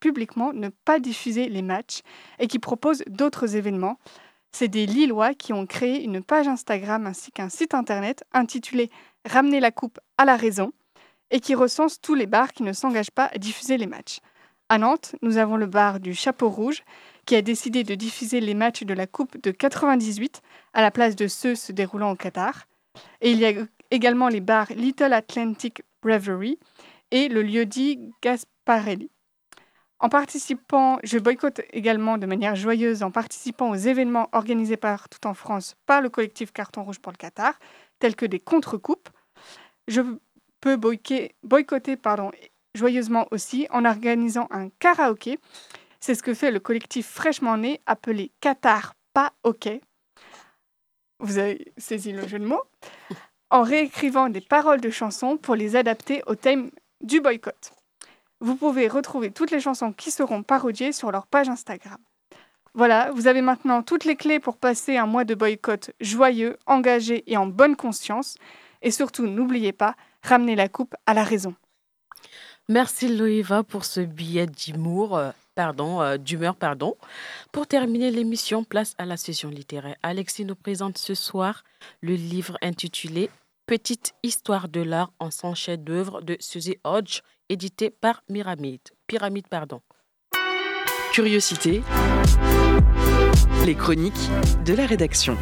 [0.00, 2.02] publiquement ne pas diffuser les matchs
[2.38, 3.98] et qui propose d'autres événements.
[4.52, 8.90] C'est des Lillois qui ont créé une page Instagram ainsi qu'un site internet intitulé
[9.24, 10.72] Ramener la coupe à la raison
[11.30, 14.18] et qui recense tous les bars qui ne s'engagent pas à diffuser les matchs.
[14.70, 16.82] À Nantes, nous avons le bar du Chapeau Rouge
[17.24, 20.42] qui a décidé de diffuser les matchs de la Coupe de 98
[20.74, 22.66] à la place de ceux se déroulant au Qatar.
[23.22, 23.52] Et il y a
[23.90, 26.58] également les bars Little Atlantic Brewery
[27.10, 29.10] et le lieu-dit Gasparelli.
[30.00, 35.32] En participant, je boycotte également de manière joyeuse en participant aux événements organisés partout en
[35.32, 37.58] France par le collectif Carton Rouge pour le Qatar,
[38.00, 39.08] tels que des contre-coupes.
[39.86, 40.02] Je
[40.60, 42.30] peux boycotter pardon,
[42.74, 45.38] joyeusement aussi en organisant un karaoké.
[46.00, 49.68] C'est ce que fait le collectif fraîchement né appelé Qatar Pas OK.
[51.20, 52.62] Vous avez saisi le jeu de mots
[53.50, 56.70] En réécrivant des paroles de chansons pour les adapter au thème
[57.02, 57.72] du boycott.
[58.40, 61.98] Vous pouvez retrouver toutes les chansons qui seront parodiées sur leur page Instagram.
[62.74, 67.24] Voilà, vous avez maintenant toutes les clés pour passer un mois de boycott joyeux, engagé
[67.26, 68.36] et en bonne conscience.
[68.82, 71.56] Et surtout, n'oubliez pas, ramenez la coupe à la raison.
[72.70, 76.96] Merci Loïva pour ce billet d'humour, euh, pardon, euh, d'humeur, pardon.
[77.50, 79.96] Pour terminer l'émission, place à la session littéraire.
[80.02, 81.64] Alexis nous présente ce soir
[82.02, 83.30] le livre intitulé
[83.64, 88.80] Petite histoire de l'art en 100 chefs-d'œuvre de Suzy Hodge, édité par Pyramide.
[89.06, 89.80] Pyramide, pardon.
[91.12, 91.82] Curiosité.
[93.64, 94.30] Les chroniques
[94.66, 95.36] de la rédaction.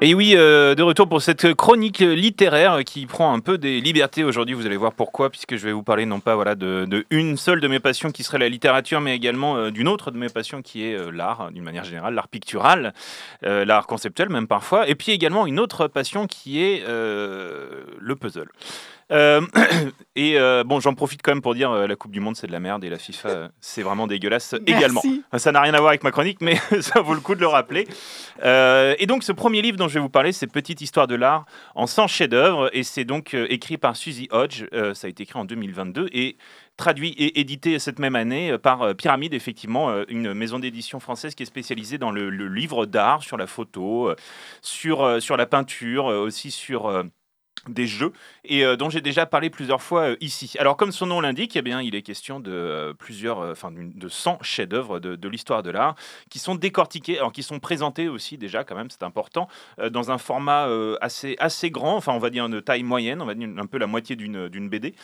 [0.00, 4.22] Et oui, euh, de retour pour cette chronique littéraire qui prend un peu des libertés
[4.22, 4.54] aujourd'hui.
[4.54, 7.60] Vous allez voir pourquoi, puisque je vais vous parler non pas voilà de, une seule
[7.60, 10.62] de mes passions qui serait la littérature, mais également euh, d'une autre de mes passions
[10.62, 12.94] qui est euh, l'art, d'une manière générale, l'art pictural,
[13.42, 18.48] l'art conceptuel même parfois, et puis également une autre passion qui est le puzzle.
[19.10, 19.40] Euh,
[20.16, 22.46] et euh, bon, j'en profite quand même pour dire euh, la Coupe du Monde c'est
[22.46, 25.02] de la merde et la FIFA c'est vraiment dégueulasse également.
[25.36, 27.46] Ça n'a rien à voir avec ma chronique, mais ça vaut le coup de le
[27.46, 27.86] rappeler.
[28.42, 31.44] et donc ce premier livre dont je vais vous parler, c'est Petite histoire de l'art
[31.74, 34.64] en 100 chefs-d'œuvre et c'est donc écrit par Suzy Hodge.
[34.94, 36.36] ça a été écrit en 2022 et
[36.76, 41.46] traduit et édité cette même année par Pyramide, effectivement, une maison d'édition française qui est
[41.46, 44.14] spécialisée dans le, le livre d'art, sur la photo,
[44.62, 47.04] sur, sur la peinture, aussi sur
[47.72, 48.12] des jeux
[48.44, 50.54] et euh, dont j'ai déjà parlé plusieurs fois euh, ici.
[50.58, 54.08] Alors comme son nom l'indique, eh bien il est question de euh, plusieurs, enfin de
[54.08, 55.94] 100 chefs-d'œuvre de, de l'histoire de l'art
[56.30, 59.48] qui sont décortiqués, alors qui sont présentés aussi déjà quand même, c'est important,
[59.90, 60.68] dans un format
[61.00, 63.78] assez assez grand, enfin on va dire de taille moyenne, on va dire un peu
[63.78, 64.94] la moitié d'une d'une BD,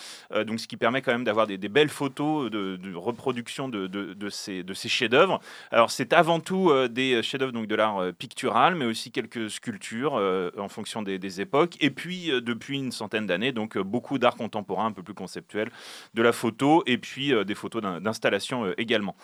[0.47, 4.15] donc ce qui permet quand même d'avoir des, belles photos de, de reproduction de, de-
[4.15, 5.41] de ces de ces chefs-d'œuvre.
[5.71, 10.69] Alors c'est avant tout des chefs-d'œuvre donc de l'art pictural, mais aussi quelques sculptures en
[10.69, 11.77] fonction des, époques.
[11.81, 15.15] Et puis euh, depuis une centaine d'années, donc euh, beaucoup d'art contemporain un peu plus
[15.15, 15.71] conceptuel,
[16.15, 19.17] de la photo et puis euh, des photos d'in- d'installation euh, également.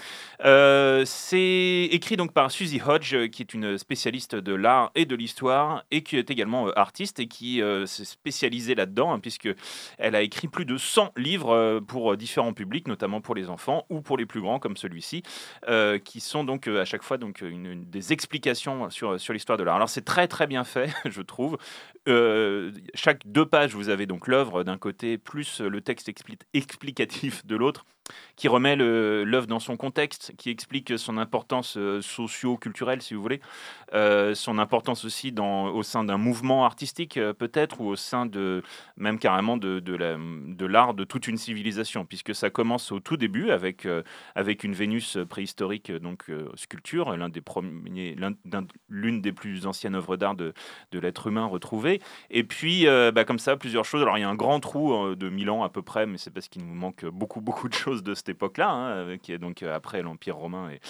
[1.05, 5.85] C'est écrit donc par Suzy Hodge, qui est une spécialiste de l'art et de l'histoire
[5.91, 9.49] et qui est également artiste et qui s'est spécialisée là-dedans, hein, puisque
[9.99, 14.01] elle a écrit plus de 100 livres pour différents publics, notamment pour les enfants ou
[14.01, 15.22] pour les plus grands comme celui-ci,
[16.05, 19.76] qui sont donc à chaque fois donc une- des explications sur, sur l'histoire de l'art.
[19.76, 21.59] Alors c'est très très bien fait, je trouve.
[22.09, 27.44] Euh, chaque deux pages, vous avez donc l'œuvre d'un côté plus le texte expli- explicatif
[27.46, 27.84] de l'autre
[28.36, 33.40] qui remet l'œuvre dans son contexte, qui explique son importance euh, socio-culturelle, si vous voulez,
[33.94, 38.62] euh, son importance aussi au sein d'un mouvement artistique, euh, peut-être, ou au sein de,
[38.96, 43.00] même carrément de, de la- de l'art de toute une civilisation, puisque ça commence au
[43.00, 43.86] tout début avec,
[44.64, 47.16] une Vénus préhistorique, donc sculpture,
[48.88, 50.52] l'une des plus anciennes œuvres d'art de,
[50.92, 52.00] l'être humain retrouvé.
[52.30, 54.02] Et puis, bah, comme ça, plusieurs choses.
[54.02, 56.30] Alors, il y a un grand trou de 1000 ans à peu près, mais c'est
[56.30, 59.38] parce qu'il nous manque beaucoup, beaucoup de choses de cette époque-là, hein, euh, qui est
[59.38, 60.80] donc euh, après l'Empire romain et,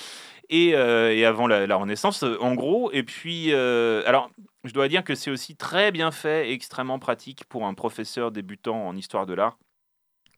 [0.48, 2.90] et, euh, avant la, Renaissance, en gros.
[2.92, 4.30] Et puis, alors,
[4.64, 8.30] je dois dire que c'est aussi très bien fait et extrêmement pratique pour un professeur
[8.30, 9.58] débutant en histoire de l'art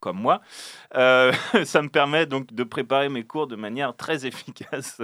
[0.02, 0.42] comme moi,
[0.94, 1.32] Euh,
[1.64, 5.00] ça me permet donc de préparer mes cours de manière très efficace.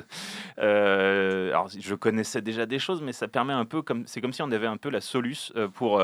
[0.59, 4.35] Euh, alors, je connaissais déjà des choses, mais ça permet un peu comme c'est comme
[4.35, 6.03] si on avait un peu la soluce euh, pour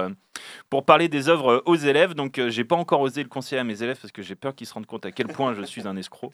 [0.70, 2.14] pour parler des œuvres aux élèves.
[2.14, 4.66] Donc, j'ai pas encore osé le conseiller à mes élèves parce que j'ai peur qu'ils
[4.66, 6.32] se rendent compte à quel point je suis un escroc.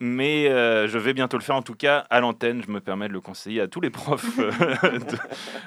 [0.00, 1.56] Mais je vais bientôt le faire.
[1.56, 4.38] En tout cas, à l'antenne, je me permets de le conseiller à tous les profs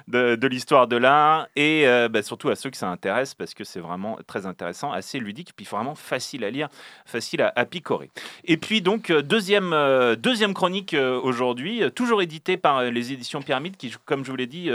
[0.08, 3.80] de, l'histoire de l'art et bah, surtout à ceux que ça intéresse parce que c'est
[3.80, 6.70] vraiment très intéressant, assez ludique, puis vraiment facile à lire,
[7.06, 8.10] facile à, à picorer.
[8.46, 13.42] Et puis donc euh, deuxième euh, deuxième chronique euh, aujourd'hui, toujours édité par les éditions
[13.42, 14.70] Pyramide, qui, comme je vous l'ai dit,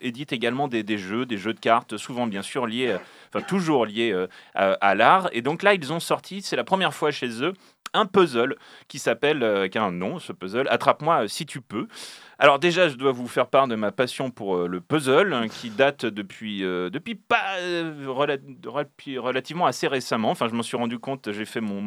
[0.00, 2.96] édite également des, jeux, des jeux de cartes, souvent bien sûr liés,
[3.28, 4.14] enfin toujours liés
[4.54, 5.28] à, l'art.
[5.32, 7.52] Et donc là, ils ont sorti, c'est la première fois chez eux,
[7.96, 8.56] un puzzle
[8.88, 11.88] qui s'appelle, euh, qui a un nom, ce puzzle, Attrape-moi si tu peux.
[12.38, 15.48] Alors déjà, je dois vous faire part de ma passion pour euh, le puzzle, hein,
[15.48, 20.30] qui date depuis, euh, depuis pas euh, rela- rela- relativement assez récemment.
[20.30, 21.80] Enfin, je m'en suis rendu compte, j'ai fait mon-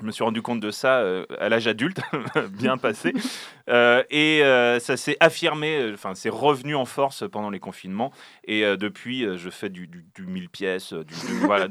[0.00, 2.00] je me suis rendu compte de ça euh, à l'âge adulte,
[2.52, 3.12] bien passé,
[3.68, 8.10] Euh, et euh, ça s'est affirmé, enfin c'est revenu en force pendant les confinements,
[8.44, 11.68] et depuis je fais du, du, du 1000 pièces, du, voilà,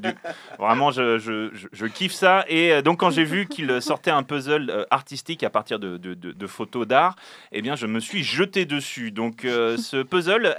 [0.58, 4.24] vraiment je, je, je- je kiffe ça, et donc quand j'ai vu qu'il sortait un
[4.24, 7.18] puzzle artistique à partir de, de- de- de photos d'art,
[7.52, 9.12] eh bien je me suis jeté dessus.
[9.12, 10.56] Donc ce puzzle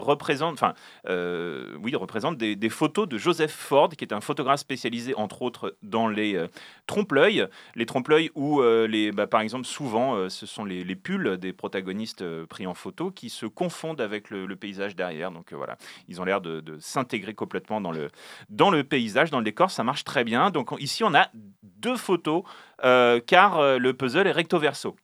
[0.00, 0.74] représente, enfin
[1.80, 5.76] oui, représente des, des photos de Joseph Ford, qui est un photographe spécialisé entre autres
[5.84, 6.36] dans les
[6.88, 10.96] trompe-l'œil, les trompe-l'œil où euh, les, bah, par exemple souvent euh, ce sont les, les
[10.96, 15.30] pulls des protagonistes euh, pris en photo qui se confondent avec le, paysage derrière.
[15.30, 15.76] Donc voilà,
[16.08, 18.10] ils ont l'air de, s'intégrer complètement dans le,
[18.48, 20.50] dans le paysage, dans le décor, ça marche très bien.
[20.50, 21.28] Donc on- ici on a
[21.62, 22.42] deux photos
[22.80, 24.96] car le puzzle est recto verso.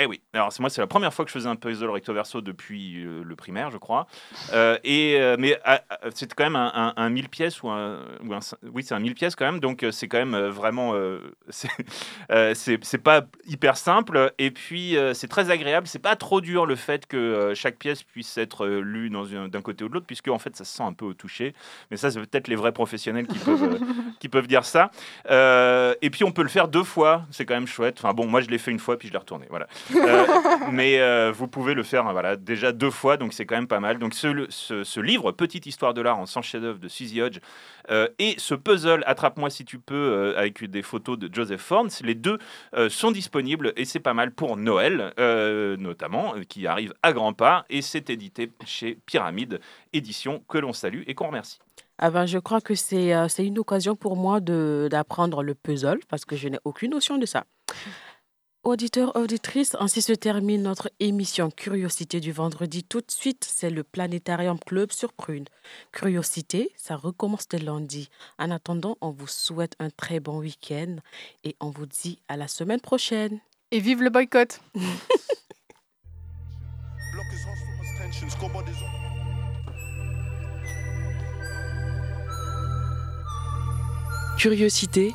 [0.00, 2.14] Eh oui, alors c'est moi c'est la première fois que je faisais un puzzle recto
[2.14, 4.06] verso depuis euh, le primaire, je crois.
[4.52, 7.68] Euh, et euh, mais ah, ah, c'est quand même un, un, un 1000 pièces ou
[7.68, 7.98] un,
[8.72, 10.94] oui c'est un 1000 pièces quand même, donc c'est quand même vraiment
[12.30, 15.88] c'est pas hyper simple et puis c'est très agréable.
[15.88, 19.88] C'est pas trop dur le fait que chaque pièce puisse être lue d'un côté ou
[19.88, 21.54] de l'autre, puisque en fait ça se sent un peu au toucher.
[21.90, 23.80] Mais ça c'est peut-être les vrais professionnels qui peuvent
[24.20, 24.92] qui peuvent dire ça.
[25.28, 27.96] Et puis on peut le faire deux fois, c'est quand même chouette.
[27.98, 29.66] Enfin bon, moi je l'ai fait une fois puis je l'ai retourné, voilà.
[29.94, 30.26] Euh,
[30.72, 33.68] mais euh, vous pouvez le faire, hein, voilà, déjà deux fois, donc c'est quand même
[33.68, 33.98] pas mal.
[33.98, 37.38] Donc ce, livre, Petite histoire de l'art en 100 chefs-d'œuvre de Suzy Hodge,
[37.90, 42.14] euh, et ce puzzle, Attrape-moi si tu peux, avec des photos de Joseph Fornes, les
[42.14, 42.38] deux
[42.88, 45.12] sont disponibles et c'est pas mal pour Noël,
[45.78, 49.60] notamment, qui arrive à grands pas, et c'est édité chez Pyramide
[49.92, 51.58] Édition, que l'on salue et qu'on remercie.
[52.00, 56.36] Ah ben, je crois que c'est une occasion pour moi d'apprendre le puzzle parce que
[56.36, 57.44] je n'ai aucune notion de ça
[58.68, 62.84] auditeurs, auditrices, ainsi se termine notre émission Curiosité du vendredi.
[62.84, 65.46] Tout de suite, c'est le Planétarium Club sur Prune.
[65.92, 68.10] Curiosité, ça recommence dès lundi.
[68.38, 70.96] En attendant, on vous souhaite un très bon week-end
[71.44, 73.40] et on vous dit à la semaine prochaine.
[73.70, 74.60] Et vive le boycott
[84.38, 85.14] Curiosité